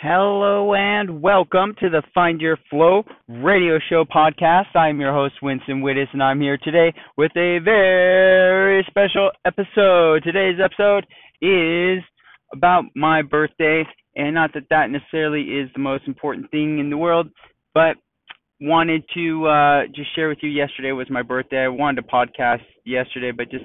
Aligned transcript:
Hello 0.00 0.74
and 0.74 1.20
welcome 1.20 1.74
to 1.80 1.90
the 1.90 2.04
Find 2.14 2.40
Your 2.40 2.56
Flow 2.70 3.02
radio 3.26 3.80
show 3.90 4.04
podcast. 4.04 4.76
I'm 4.76 5.00
your 5.00 5.12
host, 5.12 5.34
Winston 5.42 5.82
Widdes, 5.82 6.06
and 6.12 6.22
I'm 6.22 6.40
here 6.40 6.56
today 6.56 6.94
with 7.16 7.32
a 7.36 7.58
very 7.64 8.86
special 8.88 9.32
episode. 9.44 10.22
Today's 10.22 10.60
episode 10.64 11.04
is 11.42 11.98
about 12.52 12.84
my 12.94 13.22
birthday, 13.22 13.82
and 14.14 14.36
not 14.36 14.54
that 14.54 14.68
that 14.70 14.88
necessarily 14.88 15.42
is 15.42 15.68
the 15.74 15.80
most 15.80 16.04
important 16.06 16.48
thing 16.52 16.78
in 16.78 16.90
the 16.90 16.96
world, 16.96 17.28
but 17.74 17.96
wanted 18.60 19.02
to 19.14 19.46
uh, 19.48 19.80
just 19.92 20.14
share 20.14 20.28
with 20.28 20.38
you 20.42 20.48
yesterday 20.48 20.92
was 20.92 21.10
my 21.10 21.22
birthday. 21.22 21.64
I 21.64 21.68
wanted 21.68 22.02
to 22.02 22.08
podcast 22.08 22.62
yesterday, 22.84 23.32
but 23.32 23.50
just 23.50 23.64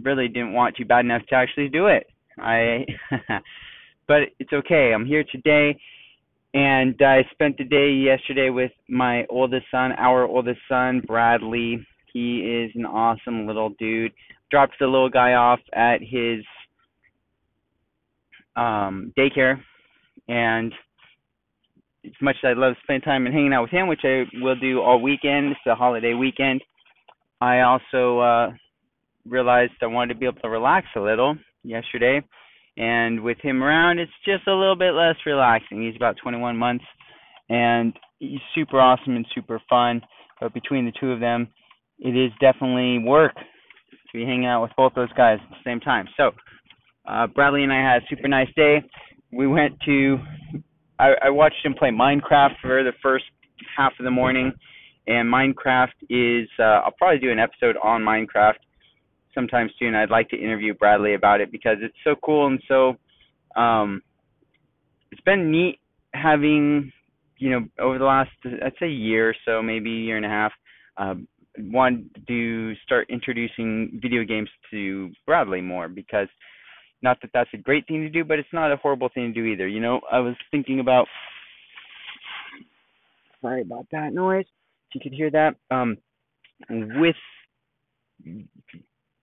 really 0.00 0.28
didn't 0.28 0.52
want 0.52 0.76
to 0.76 0.84
bad 0.84 1.04
enough 1.06 1.22
to 1.30 1.34
actually 1.34 1.70
do 1.70 1.88
it. 1.88 2.06
I 2.38 2.86
but 4.10 4.22
it's 4.40 4.52
okay. 4.52 4.90
I'm 4.92 5.06
here 5.06 5.22
today, 5.30 5.78
and 6.52 7.00
I 7.00 7.22
spent 7.30 7.56
the 7.56 7.62
day 7.62 7.92
yesterday 7.92 8.50
with 8.50 8.72
my 8.88 9.24
oldest 9.30 9.66
son, 9.70 9.92
our 9.92 10.24
oldest 10.24 10.58
son, 10.68 11.00
Bradley. 11.06 11.86
He 12.12 12.40
is 12.40 12.72
an 12.74 12.86
awesome 12.86 13.46
little 13.46 13.68
dude. 13.78 14.10
Dropped 14.50 14.74
the 14.80 14.86
little 14.86 15.10
guy 15.10 15.34
off 15.34 15.60
at 15.72 16.00
his 16.00 16.44
um 18.56 19.12
daycare, 19.16 19.62
and 20.26 20.74
as 22.04 22.10
much 22.20 22.34
as 22.42 22.48
I 22.48 22.60
love 22.60 22.74
spending 22.82 23.02
time 23.02 23.26
and 23.26 23.34
hanging 23.34 23.52
out 23.52 23.62
with 23.62 23.70
him, 23.70 23.86
which 23.86 24.02
I 24.02 24.24
will 24.42 24.56
do 24.56 24.80
all 24.80 25.00
weekend, 25.00 25.52
it's 25.52 25.60
a 25.68 25.76
holiday 25.76 26.14
weekend. 26.14 26.64
I 27.40 27.60
also 27.60 28.18
uh 28.18 28.50
realized 29.24 29.74
I 29.80 29.86
wanted 29.86 30.14
to 30.14 30.18
be 30.18 30.26
able 30.26 30.40
to 30.40 30.48
relax 30.48 30.88
a 30.96 31.00
little 31.00 31.36
yesterday 31.62 32.24
and 32.80 33.20
with 33.20 33.36
him 33.42 33.62
around, 33.62 33.98
it's 33.98 34.10
just 34.24 34.46
a 34.46 34.54
little 34.54 34.74
bit 34.74 34.92
less 34.92 35.16
relaxing. 35.26 35.82
He's 35.82 35.96
about 35.96 36.16
21 36.16 36.56
months, 36.56 36.84
and 37.50 37.92
he's 38.18 38.40
super 38.54 38.80
awesome 38.80 39.16
and 39.16 39.26
super 39.34 39.60
fun. 39.68 40.00
But 40.40 40.54
between 40.54 40.86
the 40.86 40.92
two 40.98 41.12
of 41.12 41.20
them, 41.20 41.48
it 41.98 42.16
is 42.16 42.32
definitely 42.40 42.98
work 43.06 43.34
to 43.34 44.18
be 44.18 44.24
hanging 44.24 44.46
out 44.46 44.62
with 44.62 44.70
both 44.78 44.94
those 44.94 45.12
guys 45.12 45.38
at 45.42 45.50
the 45.50 45.62
same 45.62 45.80
time. 45.80 46.06
So, 46.16 46.30
uh, 47.06 47.26
Bradley 47.26 47.64
and 47.64 47.72
I 47.72 47.82
had 47.82 48.02
a 48.02 48.06
super 48.08 48.28
nice 48.28 48.48
day. 48.56 48.82
We 49.30 49.46
went 49.46 49.74
to, 49.84 50.16
I, 50.98 51.10
I 51.24 51.30
watched 51.30 51.62
him 51.62 51.74
play 51.74 51.90
Minecraft 51.90 52.54
for 52.62 52.82
the 52.82 52.92
first 53.02 53.26
half 53.76 53.92
of 53.98 54.04
the 54.04 54.10
morning, 54.10 54.54
and 55.06 55.30
Minecraft 55.30 55.88
is, 56.08 56.48
uh, 56.58 56.80
I'll 56.86 56.94
probably 56.96 57.18
do 57.18 57.30
an 57.30 57.38
episode 57.38 57.76
on 57.82 58.00
Minecraft 58.00 58.54
sometime 59.34 59.70
soon. 59.78 59.94
I'd 59.94 60.10
like 60.10 60.28
to 60.30 60.36
interview 60.36 60.74
Bradley 60.74 61.14
about 61.14 61.40
it 61.40 61.52
because 61.52 61.78
it's 61.80 61.96
so 62.04 62.14
cool 62.24 62.46
and 62.46 62.62
so 62.68 62.96
um 63.60 64.02
it's 65.10 65.20
been 65.22 65.50
neat 65.50 65.80
having 66.14 66.92
you 67.38 67.50
know 67.50 67.66
over 67.78 67.98
the 67.98 68.04
last 68.04 68.30
I'd 68.44 68.74
say 68.78 68.88
year 68.88 69.30
or 69.30 69.34
so, 69.44 69.62
maybe 69.62 69.90
year 69.90 70.16
and 70.16 70.26
a 70.26 70.28
half, 70.28 70.52
um 70.96 71.26
wanted 71.58 72.08
to 72.28 72.74
start 72.84 73.10
introducing 73.10 73.98
video 74.00 74.24
games 74.24 74.48
to 74.70 75.10
Bradley 75.26 75.60
more 75.60 75.88
because 75.88 76.28
not 77.02 77.20
that 77.22 77.30
that's 77.32 77.50
a 77.54 77.58
great 77.58 77.86
thing 77.88 78.02
to 78.02 78.10
do, 78.10 78.24
but 78.24 78.38
it's 78.38 78.52
not 78.52 78.72
a 78.72 78.76
horrible 78.76 79.08
thing 79.12 79.32
to 79.32 79.40
do 79.40 79.46
either. 79.46 79.66
You 79.66 79.80
know, 79.80 80.00
I 80.10 80.20
was 80.20 80.34
thinking 80.50 80.80
about 80.80 81.06
sorry 83.40 83.62
about 83.62 83.86
that 83.92 84.12
noise. 84.12 84.44
If 84.90 84.94
you 84.96 85.00
could 85.00 85.16
hear 85.16 85.30
that, 85.30 85.54
um, 85.70 85.96
with 86.68 87.16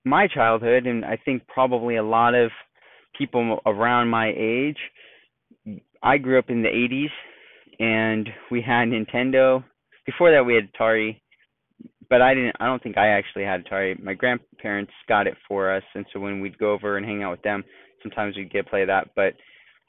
my 0.07 0.27
childhood, 0.27 0.85
and 0.85 1.05
I 1.05 1.17
think 1.23 1.47
probably 1.47 1.97
a 1.97 2.03
lot 2.03 2.35
of 2.35 2.51
people 3.17 3.59
around 3.65 4.09
my 4.09 4.33
age, 4.35 4.77
I 6.03 6.17
grew 6.17 6.39
up 6.39 6.49
in 6.49 6.61
the 6.61 6.69
80s, 6.69 7.09
and 7.79 8.29
we 8.51 8.61
had 8.61 8.89
Nintendo. 8.89 9.63
Before 10.05 10.31
that, 10.31 10.45
we 10.45 10.55
had 10.55 10.71
Atari, 10.73 11.19
but 12.09 12.21
I 12.21 12.33
didn't. 12.33 12.55
I 12.59 12.65
don't 12.65 12.81
think 12.81 12.97
I 12.97 13.09
actually 13.09 13.43
had 13.43 13.65
Atari. 13.65 14.01
My 14.01 14.13
grandparents 14.13 14.91
got 15.07 15.27
it 15.27 15.35
for 15.47 15.73
us, 15.73 15.83
and 15.95 16.05
so 16.13 16.19
when 16.19 16.39
we'd 16.39 16.57
go 16.57 16.71
over 16.71 16.97
and 16.97 17.05
hang 17.05 17.23
out 17.23 17.31
with 17.31 17.41
them, 17.41 17.63
sometimes 18.01 18.35
we'd 18.35 18.51
get 18.51 18.67
play 18.67 18.85
that. 18.85 19.09
But 19.15 19.33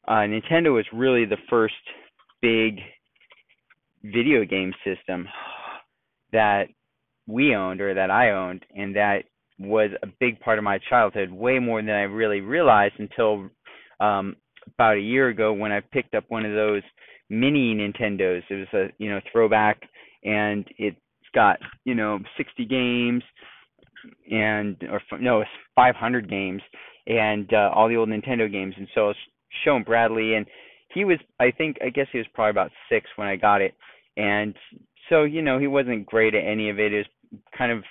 uh, 0.07 0.27
Nintendo 0.27 0.75
was 0.75 0.87
really 0.93 1.25
the 1.25 1.37
first 1.49 1.75
big 2.41 2.79
video 4.03 4.45
game 4.45 4.73
system 4.85 5.27
that 6.33 6.65
we 7.27 7.55
owned 7.55 7.81
or 7.81 7.95
that 7.95 8.11
I 8.11 8.31
owned, 8.31 8.65
and 8.75 8.97
that 8.97 9.25
was 9.59 9.91
a 10.03 10.07
big 10.21 10.41
part 10.41 10.59
of 10.59 10.65
my 10.65 10.79
childhood, 10.89 11.31
way 11.31 11.59
more 11.59 11.83
than 11.83 11.95
I 11.95 12.03
really 12.03 12.41
realized 12.41 12.95
until 12.99 13.51
um 14.01 14.37
about 14.75 14.97
a 14.97 15.01
year 15.01 15.29
ago 15.29 15.53
when 15.53 15.73
I 15.73 15.81
picked 15.81 16.15
up 16.15 16.25
one 16.29 16.45
of 16.45 16.55
those 16.55 16.83
mini 17.29 17.75
Nintendos. 17.75 18.43
It 18.51 18.55
was 18.55 18.69
a 18.75 18.87
you 18.99 19.11
know 19.11 19.21
throwback, 19.33 19.83
and 20.25 20.67
it's 20.79 20.97
got 21.35 21.59
you 21.85 21.95
know 21.95 22.19
60 22.37 22.65
games, 22.67 23.23
and 24.31 24.77
or 24.91 25.01
no, 25.21 25.41
it's 25.41 25.51
500 25.75 26.29
games, 26.29 26.63
and 27.07 27.53
uh, 27.53 27.71
all 27.75 27.89
the 27.89 27.97
old 27.97 28.09
Nintendo 28.09 28.51
games. 28.51 28.75
And 28.77 28.89
so 28.95 29.05
I 29.05 29.09
was 29.09 29.17
showing 29.65 29.83
Bradley, 29.85 30.35
and 30.35 30.47
he 30.93 31.05
was 31.05 31.19
I 31.41 31.51
think 31.51 31.79
I 31.85 31.91
guess 31.91 32.07
he 32.13 32.19
was 32.19 32.27
probably 32.35 32.51
about 32.51 32.71
six 32.91 33.09
when 33.17 33.29
I 33.29 33.37
got 33.37 33.61
it, 33.61 33.75
and 34.17 34.55
so 35.09 35.25
you 35.25 35.43
know 35.43 35.59
he 35.59 35.67
wasn't 35.67 36.07
great 36.07 36.35
at 36.35 36.45
any 36.45 36.71
of 36.71 36.79
it. 36.79 36.93
It 36.93 37.07
was 37.33 37.41
kind 37.57 37.73
of 37.73 37.85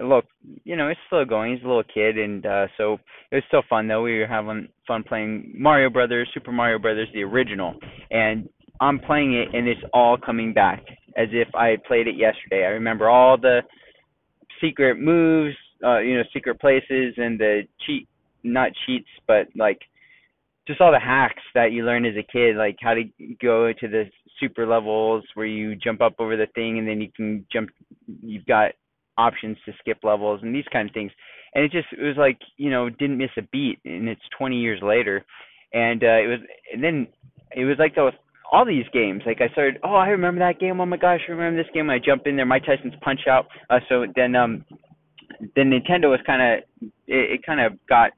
look, 0.00 0.24
you 0.64 0.76
know, 0.76 0.88
it's 0.88 1.00
still 1.06 1.24
going. 1.24 1.54
He's 1.54 1.64
a 1.64 1.68
little 1.68 1.82
kid, 1.82 2.18
and 2.18 2.44
uh, 2.44 2.66
so 2.76 2.94
it 3.30 3.36
was 3.36 3.44
still 3.48 3.62
fun 3.68 3.88
though. 3.88 4.02
We 4.02 4.18
were 4.18 4.26
having 4.26 4.68
fun 4.86 5.02
playing 5.02 5.54
Mario 5.56 5.90
Brothers, 5.90 6.28
Super 6.34 6.52
Mario 6.52 6.78
Brothers, 6.78 7.08
the 7.12 7.22
original, 7.22 7.74
and 8.10 8.48
I'm 8.80 8.98
playing 8.98 9.34
it, 9.34 9.48
and 9.54 9.68
it's 9.68 9.80
all 9.92 10.16
coming 10.16 10.52
back 10.52 10.82
as 11.16 11.28
if 11.32 11.48
I 11.54 11.76
played 11.86 12.08
it 12.08 12.16
yesterday. 12.16 12.64
I 12.64 12.70
remember 12.70 13.08
all 13.08 13.36
the 13.36 13.60
secret 14.60 14.98
moves, 14.98 15.56
uh, 15.84 15.98
you 15.98 16.16
know, 16.16 16.24
secret 16.32 16.60
places, 16.60 17.14
and 17.16 17.38
the 17.38 17.62
cheat, 17.86 18.08
not 18.42 18.72
cheats, 18.86 19.08
but 19.26 19.48
like 19.56 19.80
just 20.66 20.80
all 20.80 20.92
the 20.92 21.00
hacks 21.00 21.42
that 21.54 21.72
you 21.72 21.84
learn 21.84 22.04
as 22.04 22.14
a 22.16 22.32
kid, 22.32 22.56
like 22.56 22.76
how 22.80 22.94
to 22.94 23.04
go 23.42 23.72
to 23.72 23.88
the 23.88 24.04
super 24.38 24.66
levels 24.66 25.24
where 25.34 25.46
you 25.46 25.74
jump 25.76 26.00
up 26.00 26.14
over 26.18 26.36
the 26.36 26.46
thing 26.54 26.78
and 26.78 26.88
then 26.88 27.00
you 27.00 27.10
can 27.14 27.44
jump. 27.52 27.68
You've 28.22 28.46
got 28.46 28.72
options 29.18 29.56
to 29.66 29.72
skip 29.78 29.98
levels 30.02 30.40
and 30.42 30.54
these 30.54 30.64
kind 30.72 30.88
of 30.88 30.94
things. 30.94 31.12
And 31.54 31.64
it 31.64 31.72
just 31.72 31.88
it 31.92 32.02
was 32.02 32.16
like 32.16 32.38
you 32.56 32.70
know 32.70 32.88
didn't 32.88 33.18
miss 33.18 33.30
a 33.36 33.42
beat, 33.42 33.78
and 33.84 34.08
it's 34.08 34.20
20 34.38 34.56
years 34.56 34.80
later, 34.82 35.24
and 35.72 36.02
uh, 36.02 36.18
it 36.18 36.28
was 36.28 36.38
and 36.72 36.82
then 36.82 37.06
it 37.56 37.64
was 37.64 37.76
like 37.78 37.94
those 37.94 38.12
all 38.52 38.64
these 38.64 38.84
games. 38.92 39.22
Like 39.26 39.40
I 39.40 39.52
started, 39.52 39.78
oh 39.84 39.94
I 39.94 40.08
remember 40.08 40.40
that 40.40 40.60
game. 40.60 40.80
Oh 40.80 40.86
my 40.86 40.96
gosh, 40.96 41.20
I 41.28 41.32
remember 41.32 41.62
this 41.62 41.72
game. 41.72 41.90
I 41.90 41.98
jump 41.98 42.22
in 42.26 42.36
there, 42.36 42.46
Mike 42.46 42.64
Tyson's 42.64 42.94
Punch 43.02 43.20
Out. 43.28 43.46
Uh, 43.68 43.80
so 43.88 44.06
then 44.14 44.34
um 44.36 44.64
then 45.56 45.70
Nintendo 45.70 46.10
was 46.10 46.20
kind 46.26 46.42
of 46.42 46.88
it, 47.06 47.32
it 47.32 47.46
kind 47.46 47.60
of 47.60 47.78
got 47.88 48.10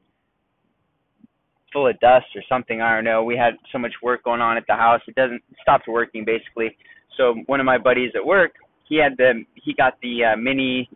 full 1.72 1.86
of 1.88 1.98
dust 2.00 2.26
or 2.36 2.42
something. 2.48 2.80
I 2.80 2.94
don't 2.94 3.04
know. 3.04 3.24
We 3.24 3.36
had 3.36 3.54
so 3.72 3.78
much 3.78 3.92
work 4.02 4.24
going 4.24 4.40
on 4.40 4.56
at 4.56 4.64
the 4.68 4.74
house. 4.74 5.00
It 5.06 5.14
doesn't 5.14 5.42
stopped 5.60 5.88
working 5.88 6.24
basically. 6.24 6.76
So 7.16 7.36
one 7.46 7.60
of 7.60 7.66
my 7.66 7.78
buddies 7.78 8.12
at 8.14 8.24
work 8.24 8.52
he 8.92 8.98
had 8.98 9.16
the 9.16 9.42
he 9.54 9.72
got 9.72 9.94
the 10.02 10.22
uh, 10.22 10.36
mini 10.36 10.86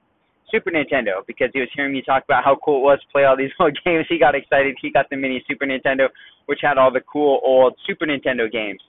Super 0.50 0.70
Nintendo 0.70 1.24
because 1.26 1.48
he 1.54 1.60
was 1.60 1.68
hearing 1.74 1.94
me 1.94 2.02
talk 2.02 2.24
about 2.24 2.44
how 2.44 2.54
cool 2.62 2.80
it 2.80 2.84
was 2.84 2.98
to 3.00 3.06
play 3.10 3.24
all 3.24 3.36
these 3.36 3.50
old 3.60 3.76
games. 3.86 4.04
He 4.10 4.18
got 4.18 4.34
excited. 4.34 4.76
He 4.82 4.90
got 4.90 5.08
the 5.08 5.16
mini 5.16 5.42
Super 5.48 5.64
Nintendo, 5.64 6.08
which 6.44 6.58
had 6.60 6.76
all 6.76 6.92
the 6.92 7.00
cool 7.10 7.40
old 7.42 7.74
Super 7.86 8.04
Nintendo 8.04 8.52
games, 8.52 8.80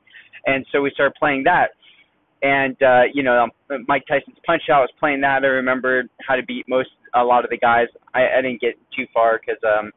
and 0.46 0.66
so 0.74 0.82
we 0.82 0.92
started 0.92 1.16
playing 1.18 1.46
that. 1.46 1.70
And 2.42 2.76
uh, 2.84 3.04
you 3.14 3.24
know, 3.24 3.48
um, 3.72 3.86
Mike 3.88 4.04
Tyson's 4.10 4.38
Punch 4.46 4.64
Out 4.70 4.82
was 4.82 4.92
playing 5.00 5.22
that. 5.22 5.44
I 5.44 5.48
remembered 5.48 6.10
how 6.28 6.36
to 6.36 6.44
beat 6.44 6.66
most 6.68 6.90
a 7.16 7.24
lot 7.24 7.46
of 7.46 7.50
the 7.50 7.58
guys. 7.58 7.88
I, 8.14 8.28
I 8.28 8.42
didn't 8.42 8.60
get 8.60 8.74
too 8.94 9.06
far 9.14 9.40
because 9.40 9.64
um, 9.64 9.90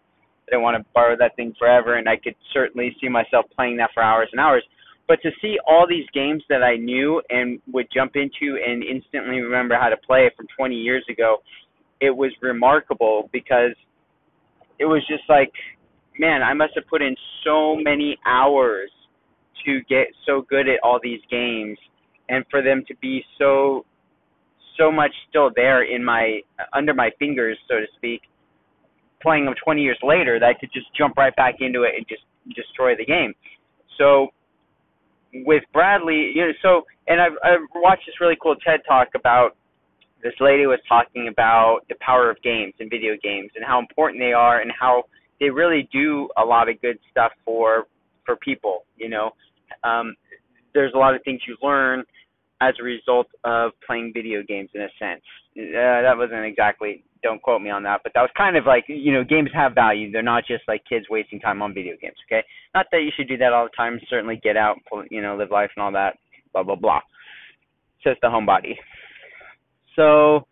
I 0.46 0.52
didn't 0.52 0.62
want 0.62 0.76
to 0.78 0.86
borrow 0.94 1.16
that 1.18 1.34
thing 1.34 1.52
forever, 1.58 1.96
and 1.96 2.08
I 2.08 2.16
could 2.16 2.36
certainly 2.54 2.94
see 3.00 3.08
myself 3.08 3.46
playing 3.56 3.76
that 3.78 3.90
for 3.92 4.04
hours 4.04 4.28
and 4.30 4.40
hours. 4.40 4.62
But 5.10 5.20
to 5.22 5.30
see 5.42 5.58
all 5.66 5.88
these 5.88 6.06
games 6.14 6.44
that 6.48 6.62
I 6.62 6.76
knew 6.76 7.20
and 7.30 7.58
would 7.72 7.88
jump 7.92 8.12
into 8.14 8.62
and 8.64 8.84
instantly 8.84 9.40
remember 9.40 9.74
how 9.74 9.88
to 9.88 9.96
play 9.96 10.30
from 10.36 10.46
20 10.56 10.76
years 10.76 11.04
ago, 11.10 11.38
it 12.00 12.16
was 12.16 12.30
remarkable 12.40 13.28
because 13.32 13.74
it 14.78 14.84
was 14.84 15.04
just 15.08 15.24
like, 15.28 15.50
man, 16.16 16.44
I 16.44 16.54
must 16.54 16.74
have 16.76 16.86
put 16.86 17.02
in 17.02 17.16
so 17.42 17.74
many 17.74 18.16
hours, 18.24 18.88
to 19.64 19.80
get 19.88 20.06
so 20.26 20.42
good 20.48 20.68
at 20.68 20.78
all 20.84 21.00
these 21.02 21.20
games 21.28 21.76
and 22.28 22.44
for 22.48 22.62
them 22.62 22.84
to 22.88 22.94
be 22.96 23.22
so 23.36 23.84
so 24.78 24.90
much 24.90 25.12
still 25.28 25.50
there 25.54 25.82
in 25.82 26.02
my 26.02 26.40
under 26.72 26.94
my 26.94 27.10
fingers 27.18 27.58
so 27.68 27.76
to 27.76 27.86
speak 27.96 28.22
playing 29.20 29.44
them 29.44 29.54
20 29.62 29.82
years 29.82 29.98
later 30.02 30.38
that 30.40 30.46
I 30.46 30.54
could 30.58 30.70
just 30.72 30.86
jump 30.96 31.16
right 31.18 31.34
back 31.36 31.56
into 31.60 31.82
it 31.82 31.92
and 31.96 32.06
just 32.08 32.22
destroy 32.56 32.96
the 32.96 33.04
game. 33.04 33.34
So 33.98 34.28
with 35.32 35.62
Bradley 35.72 36.32
you 36.34 36.46
know 36.46 36.52
so 36.62 36.82
and 37.08 37.20
I've 37.20 37.32
I've 37.44 37.66
watched 37.74 38.06
this 38.06 38.20
really 38.20 38.36
cool 38.42 38.56
TED 38.56 38.80
talk 38.86 39.08
about 39.14 39.56
this 40.22 40.34
lady 40.40 40.66
was 40.66 40.80
talking 40.88 41.28
about 41.28 41.80
the 41.88 41.94
power 42.00 42.30
of 42.30 42.40
games 42.42 42.74
and 42.80 42.90
video 42.90 43.14
games 43.22 43.50
and 43.56 43.64
how 43.64 43.78
important 43.78 44.20
they 44.20 44.32
are 44.32 44.60
and 44.60 44.70
how 44.78 45.04
they 45.38 45.48
really 45.48 45.88
do 45.92 46.28
a 46.36 46.44
lot 46.44 46.68
of 46.68 46.80
good 46.80 46.98
stuff 47.10 47.32
for 47.44 47.86
for 48.24 48.36
people 48.36 48.84
you 48.96 49.08
know. 49.08 49.30
Um 49.84 50.14
there's 50.74 50.92
a 50.94 50.98
lot 50.98 51.14
of 51.14 51.22
things 51.24 51.40
you 51.46 51.56
learn 51.62 52.04
as 52.60 52.74
a 52.78 52.82
result 52.82 53.26
of 53.44 53.72
playing 53.86 54.12
video 54.14 54.42
games 54.46 54.70
in 54.74 54.82
a 54.82 54.88
sense. 54.98 55.22
Uh, 55.58 56.02
that 56.02 56.16
wasn't 56.16 56.44
exactly 56.44 57.04
don't 57.22 57.42
quote 57.42 57.60
me 57.60 57.68
on 57.68 57.82
that 57.82 58.00
but 58.02 58.12
that 58.14 58.22
was 58.22 58.30
kind 58.34 58.56
of 58.56 58.64
like 58.64 58.84
you 58.88 59.12
know 59.12 59.24
games 59.24 59.50
have 59.52 59.74
value. 59.74 60.10
They're 60.10 60.22
not 60.22 60.46
just 60.46 60.62
like 60.68 60.82
kids 60.88 61.06
wasting 61.10 61.40
time 61.40 61.62
on 61.62 61.74
video 61.74 61.94
games 62.00 62.16
okay? 62.26 62.44
Not 62.74 62.86
that 62.92 63.02
you 63.02 63.10
should 63.16 63.28
do 63.28 63.36
that 63.38 63.52
all 63.52 63.64
the 63.64 63.76
time. 63.76 64.00
Certainly 64.08 64.40
get 64.42 64.56
out 64.56 64.76
you 65.10 65.20
know 65.20 65.36
live 65.36 65.50
life 65.50 65.70
and 65.76 65.82
all 65.82 65.92
that 65.92 66.16
blah 66.52 66.62
blah 66.62 66.76
blah. 66.76 67.00
Says 68.04 68.16
the 68.22 68.28
homebody. 68.28 68.76
So 69.96 70.46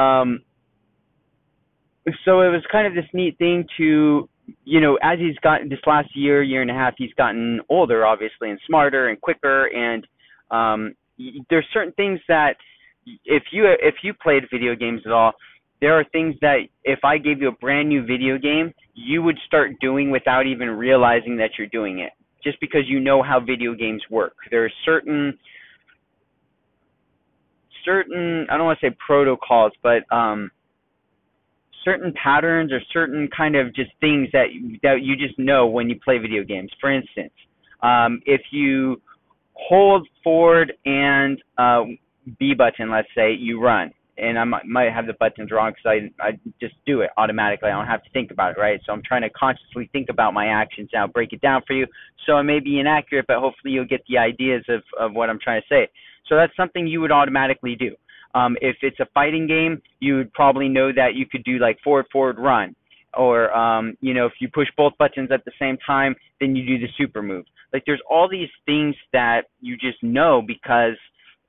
um 0.00 0.40
so 2.24 2.40
it 2.40 2.48
was 2.48 2.62
kind 2.70 2.86
of 2.86 2.94
this 2.94 3.10
neat 3.12 3.36
thing 3.38 3.66
to 3.76 4.28
you 4.64 4.80
know 4.80 4.98
as 5.02 5.18
he's 5.18 5.36
gotten 5.38 5.68
this 5.68 5.80
last 5.86 6.08
year 6.14 6.42
year 6.42 6.62
and 6.62 6.70
a 6.70 6.74
half 6.74 6.94
he's 6.96 7.12
gotten 7.14 7.60
older 7.68 8.06
obviously 8.06 8.50
and 8.50 8.60
smarter 8.66 9.08
and 9.08 9.20
quicker 9.20 9.66
and 9.66 10.06
um 10.50 10.94
there's 11.50 11.66
certain 11.72 11.92
things 11.92 12.20
that 12.28 12.56
if 13.24 13.44
you 13.52 13.66
if 13.80 13.96
you 14.02 14.14
played 14.14 14.44
video 14.52 14.74
games 14.74 15.02
at 15.06 15.12
all 15.12 15.32
there 15.80 15.98
are 15.98 16.04
things 16.12 16.34
that 16.40 16.60
if 16.84 17.00
I 17.04 17.18
gave 17.18 17.40
you 17.40 17.48
a 17.48 17.52
brand 17.52 17.88
new 17.88 18.04
video 18.04 18.38
game 18.38 18.72
you 18.94 19.22
would 19.22 19.38
start 19.46 19.72
doing 19.80 20.10
without 20.10 20.46
even 20.46 20.68
realizing 20.70 21.36
that 21.36 21.50
you're 21.58 21.68
doing 21.68 22.00
it 22.00 22.12
just 22.42 22.58
because 22.60 22.82
you 22.86 23.00
know 23.00 23.22
how 23.22 23.40
video 23.40 23.74
games 23.74 24.02
work 24.10 24.34
there 24.50 24.64
are 24.64 24.72
certain 24.84 25.38
certain 27.86 28.46
I 28.50 28.58
don't 28.58 28.66
want 28.66 28.78
to 28.80 28.90
say 28.90 28.96
protocols, 29.06 29.72
but 29.82 30.02
um, 30.14 30.50
certain 31.84 32.12
patterns 32.22 32.72
or 32.72 32.80
certain 32.92 33.28
kind 33.34 33.56
of 33.56 33.74
just 33.74 33.92
things 34.00 34.28
that 34.32 34.46
that 34.82 35.02
you 35.02 35.16
just 35.16 35.38
know 35.38 35.66
when 35.66 35.88
you 35.88 35.98
play 36.04 36.18
video 36.18 36.44
games. 36.44 36.70
For 36.78 36.92
instance, 36.92 37.32
um, 37.82 38.20
if 38.26 38.42
you 38.50 39.00
hold 39.56 40.06
forward 40.22 40.72
and 40.84 41.42
uh, 41.58 41.84
B 42.38 42.54
button, 42.54 42.90
let's 42.90 43.08
say 43.14 43.32
you 43.32 43.60
run, 43.60 43.92
and 44.18 44.38
I 44.38 44.44
might, 44.44 44.66
might 44.66 44.92
have 44.92 45.06
the 45.06 45.14
buttons 45.14 45.50
wrong 45.50 45.72
because 45.72 46.10
I 46.20 46.26
I 46.26 46.38
just 46.60 46.74
do 46.86 47.00
it 47.00 47.10
automatically. 47.16 47.70
I 47.70 47.72
don't 47.72 47.86
have 47.86 48.02
to 48.04 48.10
think 48.10 48.30
about 48.30 48.56
it, 48.56 48.60
right? 48.60 48.80
So 48.84 48.92
I'm 48.92 49.02
trying 49.02 49.22
to 49.22 49.30
consciously 49.30 49.88
think 49.92 50.08
about 50.10 50.34
my 50.34 50.46
actions 50.46 50.90
now, 50.92 51.06
break 51.06 51.32
it 51.32 51.40
down 51.40 51.62
for 51.66 51.74
you. 51.74 51.86
So 52.26 52.38
it 52.38 52.44
may 52.44 52.60
be 52.60 52.80
inaccurate, 52.80 53.26
but 53.26 53.38
hopefully 53.38 53.72
you'll 53.72 53.84
get 53.84 54.02
the 54.08 54.18
ideas 54.18 54.64
of 54.68 54.82
of 54.98 55.14
what 55.14 55.30
I'm 55.30 55.38
trying 55.40 55.62
to 55.62 55.66
say. 55.68 55.88
So 56.28 56.36
that's 56.36 56.54
something 56.56 56.86
you 56.86 57.00
would 57.00 57.12
automatically 57.12 57.76
do. 57.76 57.94
Um, 58.34 58.56
if 58.60 58.76
it's 58.82 59.00
a 59.00 59.06
fighting 59.14 59.46
game, 59.46 59.80
you 60.00 60.16
would 60.16 60.32
probably 60.32 60.68
know 60.68 60.92
that 60.92 61.14
you 61.14 61.24
could 61.26 61.44
do 61.44 61.58
like 61.58 61.78
forward, 61.82 62.06
forward, 62.12 62.38
run. 62.38 62.74
Or, 63.16 63.54
um, 63.56 63.96
you 64.00 64.14
know, 64.14 64.26
if 64.26 64.32
you 64.40 64.48
push 64.52 64.68
both 64.76 64.92
buttons 64.98 65.30
at 65.32 65.44
the 65.44 65.52
same 65.58 65.78
time, 65.86 66.14
then 66.40 66.54
you 66.54 66.66
do 66.66 66.78
the 66.78 66.92
super 66.98 67.22
move. 67.22 67.44
Like 67.72 67.84
there's 67.86 68.02
all 68.10 68.28
these 68.28 68.48
things 68.64 68.94
that 69.12 69.42
you 69.60 69.76
just 69.76 70.02
know 70.02 70.42
because 70.46 70.96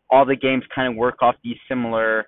all 0.10 0.26
the 0.26 0.36
games 0.36 0.64
kind 0.74 0.92
of 0.92 0.96
work 0.96 1.22
off 1.22 1.36
these 1.44 1.58
similar 1.68 2.28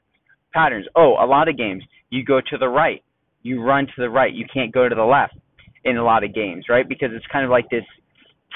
patterns. 0.54 0.86
Oh, 0.96 1.16
a 1.20 1.26
lot 1.26 1.48
of 1.48 1.58
games, 1.58 1.84
you 2.10 2.24
go 2.24 2.42
to 2.42 2.58
the 2.58 2.68
right. 2.68 3.04
You 3.42 3.64
run 3.64 3.86
to 3.86 3.94
the 3.98 4.10
right. 4.10 4.34
You 4.34 4.46
can't 4.54 4.74
go 4.74 4.90
to 4.90 4.96
the 4.96 5.04
left 5.04 5.36
in 5.86 5.98
a 5.98 6.04
lot 6.04 6.24
of 6.24 6.34
games, 6.34 6.66
right? 6.70 6.88
Because 6.88 7.10
it's 7.14 7.26
kind 7.32 7.46
of 7.46 7.52
like 7.52 7.70
this 7.70 7.86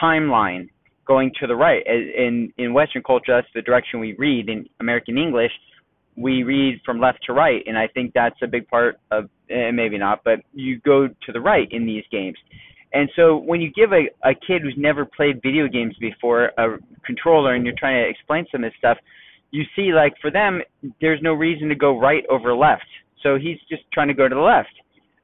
timeline 0.02 0.68
going 1.06 1.32
to 1.40 1.48
the 1.48 1.56
right. 1.56 1.84
In 1.86 2.52
in 2.58 2.74
Western 2.74 3.04
culture, 3.04 3.34
that's 3.36 3.48
the 3.56 3.62
direction 3.62 4.00
we 4.00 4.14
read. 4.18 4.50
In 4.50 4.66
American 4.80 5.18
English, 5.18 5.52
we 6.16 6.44
read 6.44 6.82
from 6.86 7.00
left 7.00 7.20
to 7.26 7.34
right, 7.34 7.64
and 7.66 7.78
I 7.78 7.88
think 7.88 8.14
that's 8.14 8.36
a 8.44 8.48
big 8.48 8.68
part 8.68 9.00
of. 9.12 9.30
and 9.50 9.76
maybe 9.76 9.98
not, 9.98 10.24
but 10.24 10.40
you 10.54 10.80
go 10.80 11.08
to 11.08 11.32
the 11.32 11.42
right 11.42 11.68
in 11.72 11.86
these 11.86 12.04
games. 12.12 12.38
And 12.94 13.10
so 13.16 13.38
when 13.38 13.60
you 13.60 13.72
give 13.72 13.92
a, 13.92 14.06
a 14.28 14.36
kid 14.36 14.62
who's 14.62 14.76
never 14.78 15.04
played 15.04 15.42
video 15.42 15.68
games 15.68 15.96
before 16.00 16.52
a 16.58 16.78
controller 17.04 17.56
and 17.56 17.66
you're 17.66 17.76
trying 17.78 18.04
to 18.04 18.10
explain 18.10 18.46
some 18.52 18.64
of 18.64 18.70
this 18.70 18.78
stuff, 18.78 18.98
you 19.52 19.64
see 19.76 19.94
like 19.94 20.14
for 20.22 20.30
them 20.32 20.62
there's 21.02 21.22
no 21.22 21.34
reason 21.34 21.70
to 21.70 21.76
go 21.76 22.00
right 22.00 22.24
over 22.30 22.54
left. 22.54 22.86
So 23.24 23.38
he's 23.38 23.58
just 23.70 23.84
trying 23.92 24.10
to 24.10 24.14
go 24.14 24.30
to 24.30 24.36
the 24.36 24.42
left. 24.42 24.70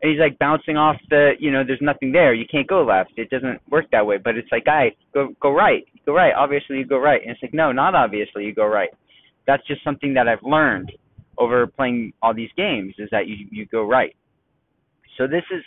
And 0.01 0.12
he's 0.12 0.19
like 0.19 0.39
bouncing 0.39 0.77
off 0.77 0.95
the 1.09 1.33
you 1.39 1.51
know 1.51 1.63
there's 1.65 1.81
nothing 1.81 2.12
there. 2.12 2.33
You 2.33 2.45
can't 2.50 2.68
go 2.68 2.83
left. 2.83 3.12
It 3.18 3.30
doesn't 3.30 3.62
work 3.69 3.86
that 3.91 4.06
way. 4.06 4.18
But 4.18 4.36
it's 4.36 4.51
like 4.51 4.65
guy 4.65 4.95
go 5.13 5.36
go 5.39 5.51
right. 5.51 5.86
Go 6.06 6.13
right. 6.13 6.33
Obviously 6.36 6.77
you 6.77 6.86
go 6.86 6.97
right. 6.97 7.21
And 7.21 7.31
it's 7.31 7.41
like 7.44 7.53
no 7.53 7.71
not 7.71 7.94
obviously 7.94 8.45
you 8.45 8.56
go 8.56 8.65
right 8.65 8.89
that's 9.50 9.66
just 9.66 9.84
something 9.84 10.13
that 10.13 10.28
i've 10.28 10.44
learned 10.44 10.92
over 11.40 11.66
playing 11.66 12.13
all 12.22 12.34
these 12.34 12.51
games 12.56 12.94
is 13.00 13.10
that 13.12 13.28
you 13.28 13.48
you 13.50 13.66
go 13.66 13.84
right 13.84 14.16
so 15.18 15.25
this 15.25 15.44
is 15.51 15.63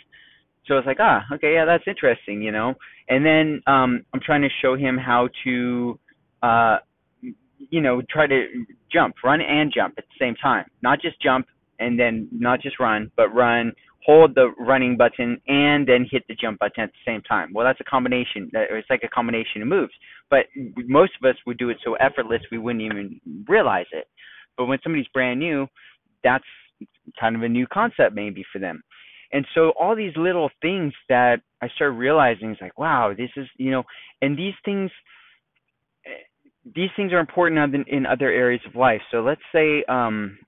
so 0.65 0.77
it's 0.77 0.87
like 0.87 0.97
ah 1.01 1.21
okay 1.33 1.53
yeah 1.55 1.65
that's 1.65 1.83
interesting 1.85 2.41
you 2.41 2.51
know 2.51 2.73
and 3.09 3.25
then 3.25 3.61
um 3.67 4.05
i'm 4.13 4.21
trying 4.21 4.41
to 4.41 4.49
show 4.61 4.75
him 4.77 4.97
how 4.97 5.27
to 5.43 5.99
uh 6.43 6.77
you 7.57 7.81
know 7.81 8.01
try 8.09 8.25
to 8.25 8.45
jump 8.91 9.15
run 9.21 9.41
and 9.41 9.73
jump 9.75 9.93
at 9.97 10.05
the 10.05 10.25
same 10.25 10.35
time 10.35 10.65
not 10.81 11.01
just 11.01 11.19
jump 11.21 11.45
and 11.79 11.99
then 11.99 12.29
not 12.31 12.61
just 12.61 12.79
run 12.79 13.11
but 13.17 13.27
run 13.33 13.73
hold 14.05 14.35
the 14.35 14.53
running 14.59 14.97
button 14.97 15.39
and 15.47 15.87
then 15.87 16.05
hit 16.09 16.23
the 16.27 16.35
jump 16.35 16.59
button 16.59 16.83
at 16.83 16.91
the 16.91 17.11
same 17.11 17.21
time. 17.21 17.51
Well, 17.53 17.65
that's 17.65 17.79
a 17.79 17.85
combination. 17.85 18.49
It's 18.53 18.89
like 18.89 19.03
a 19.03 19.07
combination 19.07 19.61
of 19.61 19.67
moves. 19.67 19.93
But 20.33 20.47
most 20.87 21.11
of 21.21 21.29
us 21.29 21.35
would 21.45 21.59
do 21.59 21.69
it 21.69 21.77
so 21.85 21.93
effortless 21.93 22.41
we 22.51 22.57
wouldn't 22.57 22.83
even 22.83 23.21
realize 23.47 23.85
it. 23.91 24.07
But 24.57 24.65
when 24.65 24.79
somebody's 24.81 25.07
brand 25.13 25.39
new, 25.39 25.67
that's 26.23 26.43
kind 27.19 27.35
of 27.35 27.43
a 27.43 27.49
new 27.49 27.67
concept 27.67 28.15
maybe 28.15 28.43
for 28.51 28.57
them. 28.57 28.81
And 29.31 29.45
so 29.53 29.73
all 29.79 29.95
these 29.95 30.17
little 30.17 30.49
things 30.59 30.91
that 31.07 31.41
I 31.61 31.67
started 31.75 31.99
realizing 31.99 32.49
is 32.49 32.57
like, 32.59 32.79
wow, 32.79 33.13
this 33.15 33.29
is 33.37 33.47
you 33.57 33.69
know, 33.69 33.83
and 34.23 34.35
these 34.35 34.55
things 34.65 34.89
these 36.73 36.89
things 36.95 37.13
are 37.13 37.19
important 37.19 37.87
in 37.87 38.05
other 38.07 38.31
areas 38.31 38.61
of 38.65 38.73
life. 38.73 39.01
So 39.11 39.21
let's 39.21 39.41
say 39.53 39.83
um 39.87 40.39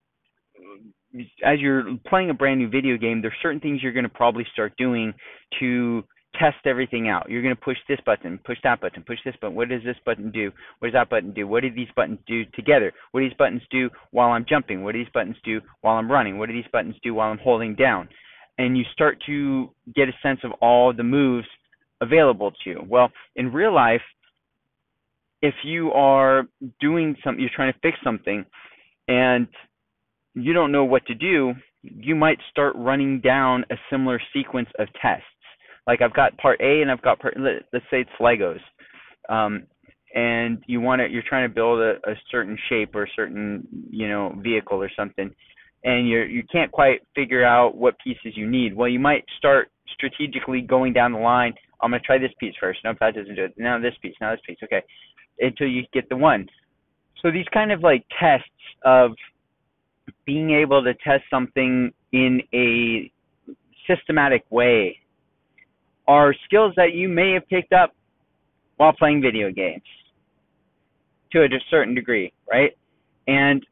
as 1.44 1.60
you're 1.60 1.96
playing 2.08 2.32
a 2.32 2.34
brand 2.34 2.60
new 2.60 2.70
video 2.70 2.98
game, 2.98 3.22
there's 3.22 3.38
certain 3.44 3.60
things 3.60 3.84
you're 3.84 3.94
going 3.94 4.04
to 4.04 4.10
probably 4.10 4.48
start 4.52 4.74
doing 4.78 5.14
to 5.60 6.04
test 6.40 6.58
everything 6.66 7.10
out. 7.10 7.30
You're 7.30 7.42
going 7.42 7.56
to 7.56 7.62
push 7.62 7.78
this 7.88 8.00
button, 8.06 8.40
push 8.46 8.58
that 8.64 8.82
button, 8.82 9.04
push 9.04 9.20
this 9.26 9.36
button. 9.42 9.56
What 9.56 9.70
does 9.70 9.84
this 9.84 9.98
button 10.06 10.32
do? 10.32 10.52
What 10.80 10.90
does 10.90 10.94
that 10.94 11.10
button 11.10 11.34
do? 11.34 11.48
What 11.48 11.62
do 11.62 11.72
these 11.74 11.88
buttons 11.96 12.20
do 12.28 12.46
together? 12.56 12.92
What 13.12 13.22
do 13.22 13.28
these 13.28 13.38
buttons 13.38 13.62
do 13.72 13.90
while 14.12 14.30
I'm 14.30 14.46
jumping? 14.48 14.84
What 14.84 14.94
do 14.94 15.00
these 15.04 15.14
buttons 15.14 15.38
do 15.44 15.62
while 15.82 15.98
I'm 15.98 16.12
running? 16.12 16.38
What 16.38 16.48
do 16.48 16.54
these 16.54 16.72
buttons 16.72 16.96
do 17.04 17.14
while 17.14 17.32
I'm 17.32 17.40
holding 17.40 17.76
down? 17.76 18.10
And 18.58 18.78
you 18.78 18.84
start 18.94 19.22
to 19.26 19.70
get 19.96 20.08
a 20.08 20.14
sense 20.22 20.40
of 20.44 20.52
all 20.62 20.94
the 20.94 21.04
moves 21.04 21.48
available 22.02 22.52
to 22.64 22.70
you. 22.70 22.86
Well, 22.88 23.12
in 23.36 23.52
real 23.52 23.74
life, 23.74 24.02
if 25.42 25.54
you 25.64 25.92
are 25.92 26.48
doing 26.80 27.16
something, 27.24 27.42
you're 27.42 27.50
trying 27.56 27.74
to 27.74 27.80
fix 27.80 27.98
something, 28.04 28.46
and 29.08 29.48
you 30.34 30.54
don't 30.54 30.72
know 30.72 30.86
what 30.86 31.06
to 31.08 31.14
do, 31.14 31.54
you 31.84 32.16
might 32.16 32.40
start 32.50 32.74
running 32.76 33.20
down 33.22 33.66
a 33.70 33.76
similar 33.92 34.20
sequence 34.34 34.70
of 34.80 34.88
tests. 35.02 35.26
Like 35.88 36.02
I've 36.02 36.14
got 36.14 36.38
part 36.38 36.60
A 36.62 36.82
and 36.82 36.90
I've 36.90 37.02
got 37.02 37.20
part. 37.20 37.36
Let's 37.40 37.86
say 37.92 38.02
it's 38.02 38.10
Legos, 38.20 38.60
um, 39.30 39.68
and 40.14 40.64
you 40.66 40.82
want 40.82 41.02
to. 41.02 41.10
You're 41.10 41.24
trying 41.28 41.48
to 41.48 41.54
build 41.54 41.80
a, 41.80 41.96
a 42.10 42.16
certain 42.32 42.58
shape 42.70 42.96
or 42.96 43.04
a 43.04 43.10
certain 43.16 43.68
you 43.90 44.10
know 44.10 44.34
vehicle 44.44 44.82
or 44.82 44.90
something, 44.98 45.30
and 45.84 46.10
you 46.10 46.22
you 46.22 46.44
can't 46.52 46.72
quite 46.72 47.02
figure 47.14 47.46
out 47.46 47.76
what 47.76 47.96
pieces 48.04 48.36
you 48.36 48.50
need. 48.50 48.76
Well, 48.76 48.90
you 48.90 49.00
might 49.00 49.26
start 49.38 49.70
strategically 49.94 50.62
going 50.62 50.94
down 50.94 51.12
the 51.12 51.20
line. 51.20 51.54
I'm 51.82 51.92
gonna 51.92 52.02
try 52.02 52.18
this 52.18 52.32
piece 52.40 52.56
first. 52.60 52.80
No, 52.84 52.94
that 53.00 53.14
doesn't 53.14 53.36
do 53.36 53.46
it. 53.46 53.54
Now 53.58 53.80
this 53.80 53.94
piece. 54.02 54.16
Now 54.20 54.32
this 54.32 54.42
piece. 54.48 54.58
Okay, 54.64 54.82
until 55.40 55.68
you 55.68 55.84
get 55.94 56.10
the 56.10 56.18
one. 56.18 56.48
So 57.22 57.32
these 57.32 57.46
kind 57.54 57.72
of 57.72 57.82
like 57.82 58.04
tests 58.20 58.50
of 58.84 59.12
being 60.26 60.52
able 60.52 60.84
to 60.84 60.94
test 60.96 61.24
something 61.30 61.92
in 62.12 62.42
a 62.54 63.12
systematic 63.88 64.44
way 64.50 65.00
are 66.08 66.34
skills 66.46 66.74
that 66.76 66.94
you 66.94 67.10
may 67.10 67.34
have 67.34 67.48
picked 67.48 67.74
up 67.74 67.96
while 68.78 68.94
playing 68.94 69.22
video 69.22 69.52
games 69.52 69.84
to 71.32 71.44
a 71.44 71.48
certain 71.70 71.96
degree, 71.96 72.32
right? 72.50 72.78
And 73.28 73.66